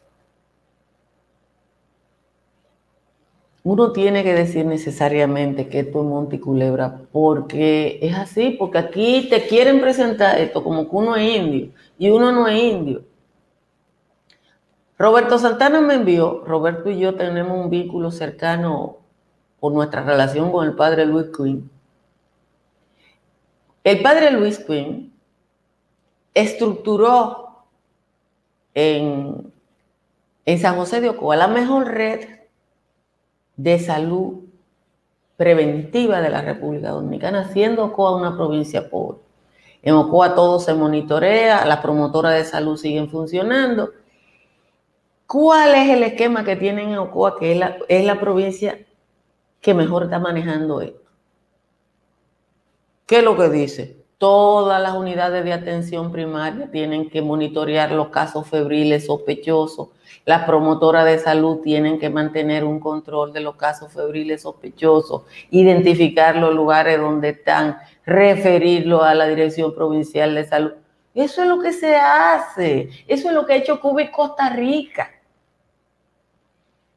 uno 3.63 3.93
tiene 3.93 4.25
que 4.25 4.33
decir 4.33 4.65
necesariamente 4.65 5.69
que 5.69 5.81
esto 5.81 6.01
es 6.01 6.07
Monticulebra, 6.07 7.03
porque 7.13 7.99
es 8.01 8.17
así, 8.17 8.57
porque 8.59 8.79
aquí 8.79 9.29
te 9.29 9.47
quieren 9.47 9.81
presentar 9.81 10.39
esto 10.41 10.65
como 10.65 10.89
que 10.89 10.97
uno 10.97 11.17
es 11.17 11.37
indio 11.37 11.71
y 11.99 12.09
uno 12.09 12.33
no 12.33 12.49
es 12.49 12.63
indio. 12.63 13.03
Roberto 14.97 15.39
Santana 15.39 15.81
me 15.81 15.95
envió, 15.95 16.43
Roberto 16.45 16.91
y 16.91 16.99
yo 16.99 17.15
tenemos 17.15 17.63
un 17.63 17.71
vínculo 17.71 18.11
cercano 18.11 18.98
por 19.61 19.73
nuestra 19.73 20.03
relación 20.03 20.53
con 20.53 20.67
el 20.67 20.75
padre 20.75 21.07
Luis 21.07 21.27
Quinn. 21.37 21.71
El 23.85 24.03
padre 24.03 24.31
Luis 24.31 24.59
Quinn 24.59 25.13
estructuró 26.35 27.65
en, 28.75 29.53
San 30.61 30.77
José 30.77 31.01
de 31.01 31.11
Ocoa 31.11 31.37
la 31.37 31.49
mejor 31.49 31.89
red 31.89 32.21
de 33.57 33.79
salud 33.79 34.45
preventiva 35.37 36.21
de 36.21 36.31
la 36.31 36.41
República 36.43 36.91
Dominicana, 36.91 37.49
siendo 37.53 37.85
Ocoa 37.85 38.17
una 38.17 38.37
provincia 38.37 38.89
pobre. 38.89 39.19
En 39.83 39.95
Ocoa 39.95 40.35
todo 40.35 40.59
se 40.59 40.75
monitorea, 40.75 41.65
las 41.65 41.81
promotoras 41.81 42.35
de 42.35 42.45
salud 42.45 42.77
siguen 42.77 43.11
funcionando. 43.11 43.91
¿Cuál 45.27 45.75
es 45.75 45.91
el 45.91 46.03
esquema 46.03 46.45
que 46.45 46.57
tienen 46.57 46.91
en 46.91 46.99
Ocoa, 46.99 47.39
que 47.39 47.61
es 47.89 48.05
la 48.05 48.21
provincia 48.21 48.79
que 49.61 49.75
mejor 49.75 50.05
está 50.05 50.19
manejando 50.19 50.81
esto? 50.81 51.09
¿Qué 53.07 53.19
es 53.19 53.25
lo 53.25 53.37
que 53.37 53.49
dice? 53.49 53.97
Todas 54.19 54.83
las 54.83 54.95
unidades 54.95 55.45
de 55.45 55.53
atención 55.53 56.11
primaria 56.11 56.71
tienen 56.71 57.09
que 57.09 57.23
monitorear 57.23 57.93
los 57.93 58.09
casos 58.09 58.49
febriles 58.49 59.07
sospechosos. 59.07 59.89
Las 60.25 60.45
promotoras 60.45 61.07
de 61.07 61.19
salud 61.19 61.61
tienen 61.63 61.99
que 61.99 62.11
mantener 62.11 62.65
un 62.65 62.81
control 62.81 63.33
de 63.33 63.41
los 63.41 63.57
casos 63.57 63.93
febriles 63.93 64.43
sospechosos, 64.43 65.23
identificar 65.51 66.37
los 66.37 66.55
lugares 66.55 67.01
donde 67.01 67.31
están, 67.31 67.79
referirlo 68.05 69.05
a 69.05 69.15
la 69.15 69.27
Dirección 69.27 69.75
Provincial 69.75 70.35
de 70.35 70.45
Salud. 70.45 70.73
Eso 71.15 71.43
es 71.43 71.49
lo 71.49 71.61
que 71.61 71.73
se 71.73 71.97
hace. 71.97 72.91
Eso 73.07 73.29
es 73.29 73.35
lo 73.35 73.47
que 73.47 73.55
ha 73.55 73.57
hecho 73.57 73.81
Cuba 73.81 74.03
y 74.03 74.11
Costa 74.11 74.51
Rica. 74.51 75.11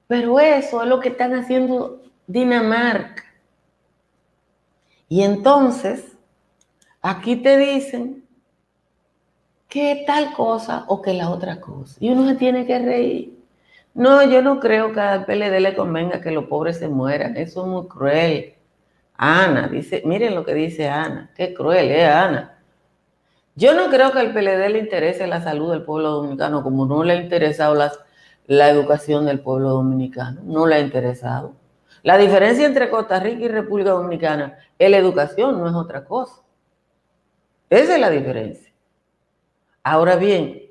Pero 0.07 0.39
eso 0.39 0.81
es 0.81 0.89
lo 0.89 0.99
que 0.99 1.09
están 1.09 1.33
haciendo 1.35 2.01
Dinamarca. 2.27 3.23
Y 5.09 5.23
entonces, 5.23 6.17
aquí 7.01 7.35
te 7.35 7.57
dicen 7.57 8.25
que 9.67 10.03
tal 10.05 10.33
cosa 10.33 10.85
o 10.87 11.01
que 11.01 11.13
la 11.13 11.29
otra 11.29 11.59
cosa. 11.59 11.97
Y 11.99 12.09
uno 12.09 12.27
se 12.27 12.35
tiene 12.35 12.65
que 12.65 12.79
reír. 12.79 13.37
No, 13.93 14.23
yo 14.23 14.41
no 14.41 14.59
creo 14.59 14.93
que 14.93 14.99
al 14.99 15.25
PLD 15.25 15.59
le 15.59 15.75
convenga 15.75 16.21
que 16.21 16.31
los 16.31 16.45
pobres 16.45 16.77
se 16.77 16.87
mueran. 16.87 17.35
Eso 17.35 17.61
es 17.61 17.67
muy 17.67 17.87
cruel. 17.87 18.55
Ana, 19.15 19.67
dice, 19.67 20.01
miren 20.05 20.35
lo 20.35 20.45
que 20.45 20.53
dice 20.53 20.87
Ana. 20.89 21.31
Qué 21.35 21.53
cruel, 21.53 21.89
¿eh, 21.89 22.05
Ana? 22.05 22.57
Yo 23.55 23.73
no 23.73 23.89
creo 23.89 24.11
que 24.11 24.19
al 24.19 24.33
PLD 24.33 24.69
le 24.69 24.79
interese 24.79 25.27
la 25.27 25.41
salud 25.41 25.71
del 25.71 25.83
pueblo 25.83 26.11
dominicano, 26.11 26.63
como 26.63 26.85
no 26.85 27.03
le 27.03 27.13
ha 27.13 27.15
interesado 27.17 27.75
la 28.47 28.69
educación 28.69 29.25
del 29.25 29.41
pueblo 29.41 29.69
dominicano. 29.71 30.41
No 30.43 30.67
le 30.67 30.75
ha 30.75 30.79
interesado. 30.79 31.53
La 32.03 32.17
diferencia 32.17 32.65
entre 32.65 32.89
Costa 32.89 33.19
Rica 33.19 33.45
y 33.45 33.47
República 33.47 33.91
Dominicana 33.91 34.57
es 34.79 34.89
la 34.89 34.97
educación, 34.97 35.59
no 35.59 35.67
es 35.67 35.75
otra 35.75 36.03
cosa. 36.05 36.41
Esa 37.69 37.95
es 37.95 38.01
la 38.01 38.09
diferencia. 38.09 38.71
Ahora 39.83 40.15
bien, 40.15 40.63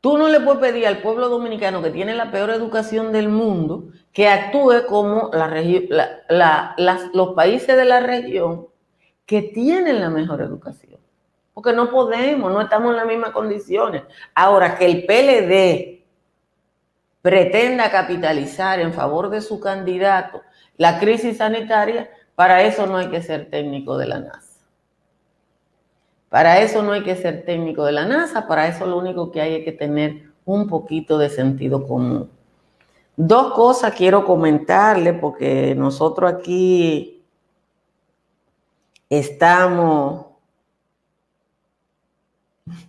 tú 0.00 0.16
no 0.16 0.28
le 0.28 0.40
puedes 0.40 0.60
pedir 0.60 0.86
al 0.86 1.02
pueblo 1.02 1.28
dominicano 1.28 1.82
que 1.82 1.90
tiene 1.90 2.14
la 2.14 2.30
peor 2.30 2.50
educación 2.50 3.12
del 3.12 3.28
mundo 3.28 3.88
que 4.12 4.28
actúe 4.28 4.86
como 4.88 5.30
los 7.12 7.34
países 7.34 7.76
de 7.76 7.84
la 7.84 8.00
región 8.00 8.66
que 9.26 9.42
tienen 9.42 10.00
la 10.00 10.10
mejor 10.10 10.40
educación. 10.40 10.98
Porque 11.54 11.72
no 11.72 11.90
podemos, 11.90 12.50
no 12.52 12.60
estamos 12.60 12.90
en 12.90 12.96
las 12.96 13.06
mismas 13.06 13.30
condiciones. 13.30 14.02
Ahora, 14.34 14.76
que 14.76 14.86
el 14.86 15.04
PLD 15.04 15.99
pretenda 17.22 17.90
capitalizar 17.90 18.80
en 18.80 18.92
favor 18.92 19.30
de 19.30 19.40
su 19.40 19.60
candidato 19.60 20.42
la 20.76 20.98
crisis 20.98 21.36
sanitaria, 21.38 22.10
Para 22.34 22.62
eso 22.62 22.86
no 22.86 22.96
hay 22.96 23.10
que 23.10 23.20
ser 23.20 23.50
técnico 23.50 23.98
de 23.98 24.06
la 24.06 24.18
NASA. 24.20 24.64
Para 26.30 26.60
eso 26.62 26.82
no 26.82 26.92
hay 26.92 27.02
que 27.02 27.14
ser 27.14 27.44
técnico 27.44 27.84
de 27.84 27.92
la 27.92 28.06
NASA, 28.06 28.48
para 28.48 28.66
eso 28.66 28.86
lo 28.86 28.96
único 28.96 29.30
que 29.30 29.42
hay 29.42 29.56
es 29.56 29.64
que 29.64 29.72
tener 29.72 30.30
un 30.46 30.66
poquito 30.68 31.18
de 31.18 31.28
sentido 31.28 31.86
común. 31.86 32.30
Dos 33.14 33.52
cosas 33.52 33.94
quiero 33.94 34.24
comentarle 34.24 35.12
porque 35.12 35.74
nosotros 35.74 36.32
aquí 36.32 37.22
estamos... 39.10 40.24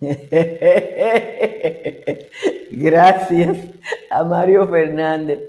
Gracias 2.70 3.58
a 4.10 4.24
Mario 4.24 4.66
Fernández. 4.68 5.40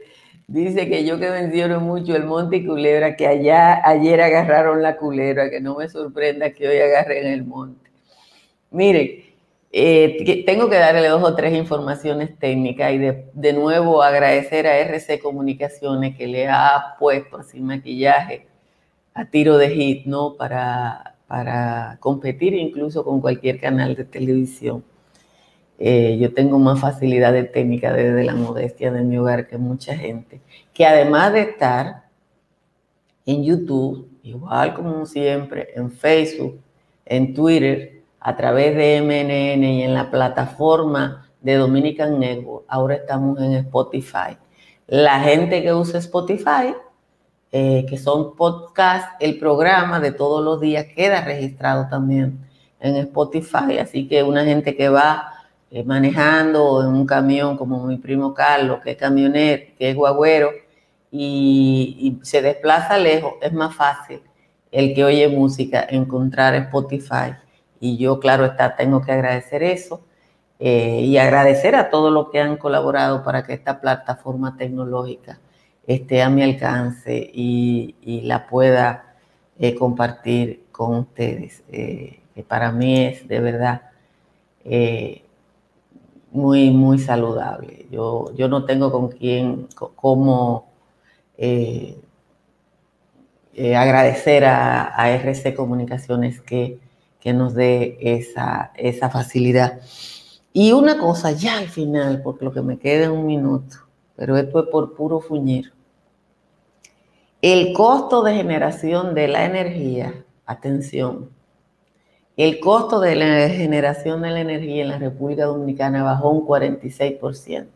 Dice 0.48 0.90
que 0.90 1.06
yo 1.06 1.20
que 1.20 1.30
menciono 1.30 1.80
mucho 1.80 2.16
el 2.16 2.26
monte 2.26 2.58
y 2.58 2.66
culebra, 2.66 3.16
que 3.16 3.28
allá 3.28 3.82
ayer 3.88 4.22
agarraron 4.22 4.82
la 4.82 4.98
culebra, 4.98 5.50
que 5.50 5.62
no 5.62 5.76
me 5.76 5.88
sorprenda 5.88 6.52
que 6.52 6.68
hoy 6.68 6.78
agarren 6.78 7.28
el 7.28 7.46
monte. 7.46 7.90
Miren, 8.72 9.24
eh, 9.72 10.44
tengo 10.46 10.70
que 10.70 10.78
darle 10.78 11.08
dos 11.08 11.24
o 11.24 11.36
tres 11.36 11.54
informaciones 11.56 12.38
técnicas 12.38 12.92
y 12.94 12.98
de, 13.00 13.54
nuevo 13.54 14.04
agradecer 14.04 14.68
a 14.68 14.78
RC 14.78 15.20
Comunicaciones 15.20 16.16
que 16.16 16.28
le 16.28 16.48
ha 16.48 16.96
puesto 17.00 17.38
así 17.38 17.60
maquillaje 17.60 18.48
a 19.14 19.26
tiro 19.26 19.58
de 19.58 19.70
hit, 19.70 20.06
¿no? 20.06 20.36
Para, 20.36 21.16
para 21.28 21.98
competir 22.00 22.54
incluso 22.54 23.04
con 23.04 23.22
cualquier 23.22 23.60
canal 23.60 23.96
de 23.96 24.06
televisión. 24.06 24.84
Eh, 25.80 26.18
yo 26.20 26.34
tengo 26.34 26.60
más 26.60 26.80
facilidad 26.80 27.34
de 27.34 27.44
técnica 27.44 27.92
desde 27.92 28.24
la 28.24 28.36
modestia 28.36 28.92
de 28.92 29.02
mi 29.02 29.18
hogar 29.18 29.48
que 29.48 29.58
mucha 29.58 29.96
gente, 29.96 30.40
que 30.74 30.86
además 30.86 31.34
de 31.34 31.42
estar 31.42 32.04
en 33.26 33.44
YouTube, 33.44 34.08
igual 34.24 34.74
como 34.76 35.06
siempre, 35.06 35.70
en 35.76 35.92
Facebook, 35.92 36.60
en 37.06 37.34
Twitter, 37.34 38.02
a 38.20 38.36
través 38.36 38.76
de 38.76 39.02
MNN 39.02 39.64
y 39.64 39.84
en 39.84 39.94
la 39.94 40.10
plataforma 40.10 41.30
de 41.42 41.56
Dominican 41.56 42.20
Network. 42.20 42.66
Ahora 42.70 42.96
estamos 42.96 43.40
en 43.42 43.54
Spotify. 43.54 44.38
La 44.88 45.20
gente 45.20 45.62
que 45.62 45.74
usa 45.74 46.00
Spotify, 46.00 46.74
eh, 47.52 47.86
que 47.90 47.98
son 47.98 48.36
podcasts, 48.36 49.12
el 49.20 49.38
programa 49.38 50.00
de 50.00 50.12
todos 50.12 50.44
los 50.44 50.62
días 50.62 50.86
queda 50.96 51.22
registrado 51.22 51.88
también 51.90 52.40
en 52.80 52.96
Spotify. 52.96 53.78
Así 53.80 54.08
que 54.08 54.24
una 54.24 54.46
gente 54.46 54.76
que 54.76 54.90
va 54.90 55.34
eh, 55.76 55.84
manejando 55.84 56.84
en 56.84 56.90
un 56.90 57.08
camión, 57.08 57.58
como 57.58 57.84
mi 57.88 57.98
primo 57.98 58.32
Carlos, 58.36 58.80
que 58.84 58.92
es 58.92 58.98
camionero, 58.98 59.64
que 59.76 59.90
es 59.90 59.96
guagüero, 59.96 60.52
y, 61.12 62.20
se 62.22 62.44
desplaza 62.44 63.00
lejos, 63.00 63.34
es 63.42 63.54
más 63.54 63.74
fácil 63.76 64.22
el 64.72 64.94
que 64.94 65.04
oye 65.04 65.28
música 65.30 65.84
encontrar 65.90 66.54
Spotify. 66.54 67.34
Y 67.80 67.98
yo, 67.98 68.20
claro 68.20 68.46
está, 68.46 68.76
tengo 68.76 69.02
que 69.02 69.14
agradecer 69.14 69.64
eso 69.64 70.02
eh, 70.60 71.02
y 71.02 71.18
agradecer 71.18 71.76
a 71.76 71.90
todos 71.90 72.14
los 72.14 72.30
que 72.30 72.40
han 72.40 72.58
colaborado 72.58 73.24
para 73.24 73.44
que 73.44 73.54
esta 73.54 73.82
plataforma 73.82 74.56
tecnológica 74.58 75.40
esté 75.88 76.22
a 76.22 76.30
mi 76.30 76.44
alcance 76.44 77.32
y, 77.34 77.96
la 78.26 78.46
pueda 78.48 79.16
eh, 79.58 79.74
compartir 79.74 80.66
con 80.72 80.98
ustedes, 80.98 81.64
que 81.72 82.46
para 82.48 82.72
mí 82.72 83.06
es 83.06 83.28
de 83.28 83.40
verdad 83.40 83.82
muy, 86.34 86.72
muy 86.72 87.00
saludable. 87.00 87.88
Yo, 87.92 88.34
yo 88.36 88.48
no 88.48 88.66
tengo 88.66 88.92
con 88.92 89.10
quién, 89.10 89.68
cómo 89.96 90.68
agradecer 93.76 94.46
a, 94.46 95.10
RC 95.12 95.56
Comunicaciones 95.56 96.42
que 96.42 96.80
que 97.24 97.32
nos 97.32 97.54
dé 97.54 97.98
esa, 98.02 98.74
esa 98.76 99.10
facilidad. 99.10 99.80
Y 100.52 100.74
una 100.74 100.98
cosa 100.98 101.32
ya 101.32 101.58
al 101.58 101.70
final, 101.70 102.22
porque 102.22 102.44
lo 102.44 102.52
que 102.52 102.62
me 102.62 102.78
queda 102.78 103.06
es 103.06 103.10
un 103.10 103.26
minuto, 103.26 103.78
pero 104.18 104.36
esto 104.36 104.60
es 104.60 104.68
por 104.68 104.94
puro 104.94 105.22
fuñir. 105.22 105.72
El 107.42 107.72
costo 107.72 108.24
de 108.24 108.36
generación 108.36 109.16
de 109.16 109.30
la 109.30 109.46
energía, 109.46 110.26
atención, 110.46 111.30
el 112.38 112.60
costo 112.60 113.00
de 113.00 113.16
la 113.16 113.50
generación 113.50 114.22
de 114.22 114.32
la 114.32 114.42
energía 114.42 114.84
en 114.84 114.90
la 114.90 114.98
República 114.98 115.46
Dominicana 115.46 116.04
bajó 116.04 116.30
un 116.30 116.46
46%. 116.48 117.68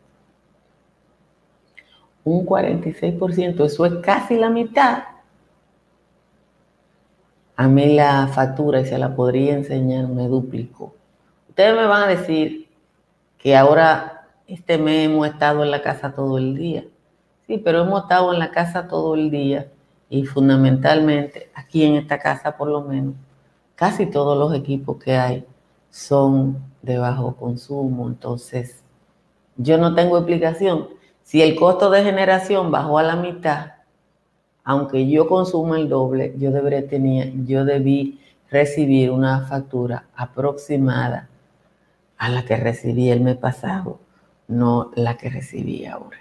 Un 2.24 2.44
46%, 2.44 3.64
eso 3.64 3.86
es 3.86 3.94
casi 4.02 4.36
la 4.36 4.50
mitad 4.50 5.04
a 7.58 7.66
mí 7.66 7.92
la 7.92 8.28
factura, 8.28 8.80
y 8.80 8.86
se 8.86 8.98
la 8.98 9.16
podría 9.16 9.52
enseñar, 9.54 10.06
me 10.06 10.28
duplicó. 10.28 10.94
Ustedes 11.48 11.74
me 11.74 11.88
van 11.88 12.04
a 12.04 12.06
decir 12.06 12.68
que 13.36 13.56
ahora 13.56 14.28
este 14.46 14.78
mes 14.78 15.06
hemos 15.06 15.26
estado 15.26 15.64
en 15.64 15.72
la 15.72 15.82
casa 15.82 16.12
todo 16.12 16.38
el 16.38 16.54
día. 16.54 16.84
Sí, 17.48 17.58
pero 17.58 17.82
hemos 17.82 18.02
estado 18.02 18.32
en 18.32 18.38
la 18.38 18.52
casa 18.52 18.86
todo 18.86 19.16
el 19.16 19.32
día 19.32 19.66
y 20.08 20.24
fundamentalmente 20.24 21.50
aquí 21.52 21.82
en 21.82 21.96
esta 21.96 22.20
casa 22.20 22.56
por 22.56 22.68
lo 22.68 22.82
menos, 22.82 23.14
casi 23.78 24.06
todos 24.06 24.36
los 24.36 24.52
equipos 24.58 24.96
que 24.96 25.16
hay 25.16 25.46
son 25.88 26.58
de 26.82 26.98
bajo 26.98 27.36
consumo. 27.36 28.08
Entonces, 28.08 28.82
yo 29.56 29.78
no 29.78 29.94
tengo 29.94 30.18
explicación. 30.18 30.88
Si 31.22 31.42
el 31.42 31.54
costo 31.54 31.88
de 31.88 32.02
generación 32.02 32.72
bajó 32.72 32.98
a 32.98 33.04
la 33.04 33.14
mitad, 33.14 33.74
aunque 34.64 35.08
yo 35.08 35.28
consumo 35.28 35.76
el 35.76 35.88
doble, 35.88 36.34
yo, 36.38 36.50
yo 36.50 37.64
debí 37.64 38.20
recibir 38.50 39.12
una 39.12 39.46
factura 39.46 40.06
aproximada 40.16 41.28
a 42.16 42.28
la 42.30 42.44
que 42.44 42.56
recibí 42.56 43.10
el 43.10 43.20
mes 43.20 43.36
pasado, 43.36 44.00
no 44.48 44.90
la 44.96 45.16
que 45.16 45.30
recibí 45.30 45.86
ahora. 45.86 46.18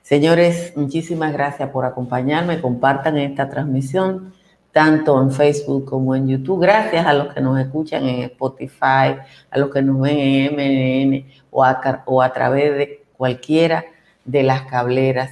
Señores, 0.00 0.72
muchísimas 0.74 1.34
gracias 1.34 1.68
por 1.68 1.84
acompañarme. 1.84 2.62
Compartan 2.62 3.18
esta 3.18 3.50
transmisión 3.50 4.32
tanto 4.74 5.22
en 5.22 5.30
Facebook 5.30 5.84
como 5.84 6.16
en 6.16 6.26
YouTube. 6.26 6.60
Gracias 6.60 7.06
a 7.06 7.14
los 7.14 7.32
que 7.32 7.40
nos 7.40 7.60
escuchan 7.60 8.04
en 8.08 8.22
Spotify, 8.24 9.16
a 9.50 9.58
los 9.58 9.70
que 9.70 9.80
nos 9.80 10.00
ven 10.00 10.18
en 10.18 11.12
MNN 11.12 11.26
o 11.52 11.62
a, 11.64 12.32
través 12.32 12.76
de 12.76 13.04
cualquiera 13.16 13.84
de 14.24 14.42
las 14.42 14.62
cableras 14.62 15.30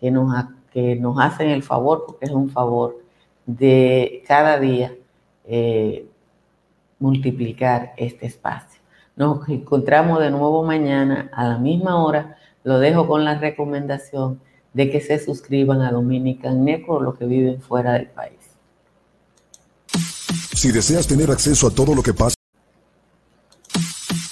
que 0.00 0.10
nos 0.10 0.34
que 0.72 0.96
nos 0.96 1.18
hacen 1.20 1.50
el 1.50 1.62
favor, 1.62 2.04
porque 2.06 2.26
es 2.26 2.32
un 2.32 2.50
favor, 2.50 2.98
de 3.46 4.24
cada 4.26 4.58
día 4.58 4.92
eh, 5.44 6.06
multiplicar 6.98 7.92
este 7.96 8.26
espacio. 8.26 8.80
Nos 9.14 9.48
encontramos 9.48 10.20
de 10.20 10.30
nuevo 10.30 10.64
mañana 10.64 11.30
a 11.32 11.48
la 11.48 11.58
misma 11.58 12.04
hora. 12.04 12.36
Lo 12.64 12.78
dejo 12.78 13.06
con 13.06 13.24
la 13.24 13.38
recomendación 13.38 14.40
de 14.72 14.90
que 14.90 15.00
se 15.00 15.18
suscriban 15.18 15.80
a 15.82 15.92
Dominican 15.92 16.64
Network, 16.64 17.02
los 17.02 17.18
que 17.18 17.26
viven 17.26 17.60
fuera 17.60 17.92
del 17.94 18.06
país. 18.06 18.39
Si 20.60 20.70
deseas 20.70 21.06
tener 21.06 21.30
acceso 21.30 21.68
a 21.68 21.70
todo 21.70 21.94
lo 21.94 22.02
que 22.02 22.12
pasa, 22.12 22.34